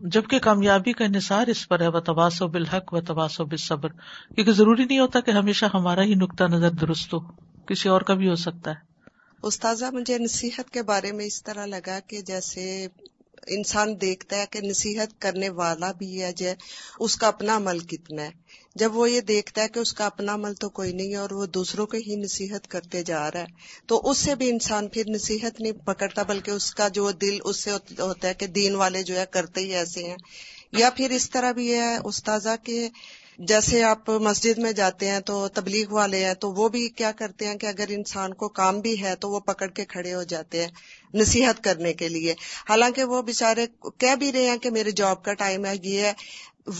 جبکہ 0.00 0.38
کامیابی 0.38 0.92
کا 0.92 1.04
انحصار 1.04 1.46
اس 1.46 1.68
پر 1.68 1.80
ہے 1.80 1.88
وہ 1.88 2.00
تباس 2.00 2.42
و 2.42 2.48
بالحق 2.48 2.94
و 2.94 3.00
تباس 3.00 3.40
و 3.40 3.44
بالصبر۔ 3.44 3.88
کیونکہ 4.34 4.52
ضروری 4.52 4.84
نہیں 4.84 4.98
ہوتا 4.98 5.20
کہ 5.20 5.30
ہمیشہ 5.30 5.64
ہمارا 5.74 6.02
ہی 6.02 6.14
نقطہ 6.14 6.44
نظر 6.44 6.70
درست 6.70 7.14
ہو۔ 7.14 7.53
کسی 7.66 7.88
اور 7.88 8.00
کا 8.00 8.14
بھی 8.14 8.28
ہو 8.28 8.34
سکتا 8.34 8.70
ہے۔ 8.70 8.94
استاذہ، 9.42 9.84
مجھے 9.92 10.18
نصیحت 10.18 10.70
کے 10.70 10.82
بارے 10.82 11.12
میں 11.12 11.24
اس 11.24 11.42
طرح 11.42 11.66
لگا 11.66 12.00
کہ 12.06 12.20
جیسے 12.20 12.88
انسان 13.46 14.00
دیکھتا 14.00 14.36
ہے 14.36 14.44
کہ 14.50 14.60
نصیحت 14.60 15.20
کرنے 15.20 15.48
والا 15.48 15.92
بھی 15.92 16.22
ہے، 16.22 16.32
جے 16.32 16.54
اس 17.00 17.16
کا 17.16 17.26
اپنا 17.26 17.56
عمل 17.56 17.78
کتنا 17.78 18.22
ہے۔ 18.22 18.30
جب 18.74 18.96
وہ 18.96 19.10
یہ 19.10 19.20
دیکھتا 19.20 19.62
ہے 19.62 19.68
کہ 19.68 19.78
اس 19.78 19.92
کا 19.92 20.06
اپنا 20.06 20.34
عمل 20.34 20.54
تو 20.54 20.68
کوئی 20.68 20.92
نہیں 20.92 21.10
ہے 21.10 21.16
اور 21.16 21.30
وہ 21.30 21.46
دوسروں 21.46 21.86
کو 21.86 21.96
ہی 21.96 22.16
نصیحت 22.16 22.68
کرتے 22.68 23.02
جا 23.02 23.30
رہا 23.30 23.40
ہے، 23.40 23.46
تو 23.86 24.10
اس 24.10 24.18
سے 24.18 24.34
بھی 24.34 24.50
انسان 24.50 24.88
پھر 24.88 25.02
نصیحت 25.08 25.60
نہیں 25.60 25.72
پکڑتا، 25.72 26.22
بلکہ 26.22 26.50
اس 26.50 26.74
کا 26.74 26.88
جو 26.88 27.10
دل 27.10 27.38
اس 27.44 27.56
سے 27.56 27.70
ہوتا 27.98 28.28
ہے 28.28 28.34
کہ 28.34 28.46
دین 28.46 28.74
والے 28.74 29.02
جو 29.02 29.18
ہے 29.18 29.24
کرتے 29.30 29.60
ہی 29.60 29.74
ایسے 29.74 30.02
ہیں۔ 30.04 30.16
یا 30.72 30.90
پھر 30.90 31.10
اس 31.10 31.30
طرح 31.30 31.52
بھی 31.52 31.74
ہے 31.74 31.96
استاذہ 32.04 32.64
کے 32.64 32.88
جیسے 33.38 33.82
آپ 33.82 34.10
مسجد 34.10 34.58
میں 34.58 34.72
جاتے 34.72 35.08
ہیں 35.08 35.20
تو 35.20 35.48
تبلیغ 35.48 35.92
والے 35.92 36.24
ہیں 36.24 36.34
تو 36.34 36.52
وہ 36.52 36.68
بھی 36.68 36.88
کیا 36.88 37.12
کرتے 37.12 37.46
ہیں 37.46 37.54
کہ 37.54 37.66
اگر 37.66 37.84
انسان 37.88 38.34
کو 38.34 38.48
کام 38.48 38.80
بھی 38.80 39.02
ہے 39.02 39.14
تو 39.14 39.30
وہ 39.30 39.40
پکڑ 39.40 39.66
کے 39.66 39.84
کھڑے 39.84 40.14
ہو 40.14 40.22
جاتے 40.22 40.64
ہیں 40.64 40.70
نصیحت 41.14 41.64
کرنے 41.64 41.92
کے 41.92 42.08
لیے۔ 42.08 42.34
حالانکہ 42.68 43.04
وہ 43.04 43.22
بےچارے 43.22 43.66
کہہ 43.98 44.14
بھی 44.14 44.32
رہے 44.32 44.46
ہیں 44.46 44.58
کہ 44.58 44.70
میرے 44.70 44.90
جاب 44.90 45.24
کا 45.24 45.34
ٹائم 45.34 45.66
ہے 45.66 45.74
یہ 45.82 46.00
ہے۔ 46.00 46.12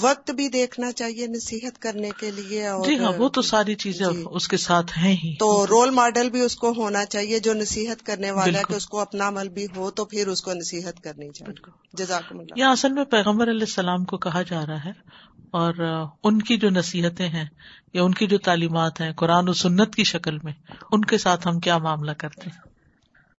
وقت 0.01 0.31
بھی 0.31 0.49
دیکھنا 0.49 0.93
چاہیے 0.93 1.27
نصیحت 1.27 1.79
کرنے 1.79 2.11
کے 2.21 2.31
لیے 2.31 2.67
اور 2.67 2.87
جی 2.87 2.99
ہاں 2.99 3.12
وہ 3.19 3.29
تو 3.29 3.43
ساری 3.43 3.75
چیزیں 3.75 4.07
جی۔ 4.12 4.25
اس 4.31 4.49
کے 4.49 4.57
ساتھ 4.57 4.99
ہیں 4.99 5.17
ہی۔ 5.25 5.37
تو 5.37 5.67
رول 5.67 5.90
ماڈل 5.90 6.31
بھی 6.31 6.40
اس 6.40 6.57
کو 6.57 6.73
ہونا 6.77 7.05
چاہیے 7.05 7.38
جو 7.38 7.55
نصیحت 7.55 8.07
کرنے 8.07 8.31
والا 8.31 8.59
ہے 8.59 8.62
کہ 8.69 8.75
اس 8.75 8.87
کو 8.87 9.01
اپنا 9.01 9.29
عمل 9.29 9.49
بھی 9.49 9.67
ہو 9.77 9.90
تو 9.90 10.05
پھر 10.05 10.29
اس 10.29 10.43
کو 10.43 10.53
نصیحت 10.53 11.03
کرنی 11.05 11.31
چاہیے۔ 11.31 11.71
جزاک 11.93 12.23
اللہ۔ 12.31 12.55
یہاں 12.57 12.73
اصل 12.73 12.93
میں 12.93 13.05
پیغمبر 13.05 13.51
علیہ 13.51 13.61
السلام 13.61 14.05
کو 14.05 14.19
کہا 14.19 14.43
جا 14.43 14.67
رہا 14.67 14.85
ہے 14.85 14.93
اور 15.55 15.75
ان 16.25 16.43
کی 16.43 16.57
جو 16.57 16.71
نصیحتیں 16.71 17.29
ہیں 17.29 17.45
یا 17.95 18.03
ان 18.03 18.14
کی 18.14 18.27
جو 18.27 18.38
تعلیمات 18.38 19.01
ہیں 19.01 19.12
قرآن 19.12 19.49
و 19.49 19.53
سنت 19.53 19.95
کی 19.95 20.05
شکل 20.05 20.38
میں، 20.43 20.53
ان 20.93 21.05
کے 21.05 21.19
ساتھ 21.19 21.49
ہم 21.49 21.59
کیا 21.59 21.79
معاملہ 21.79 22.12
کرتے 22.12 22.51
ہیں؟ 22.51 22.73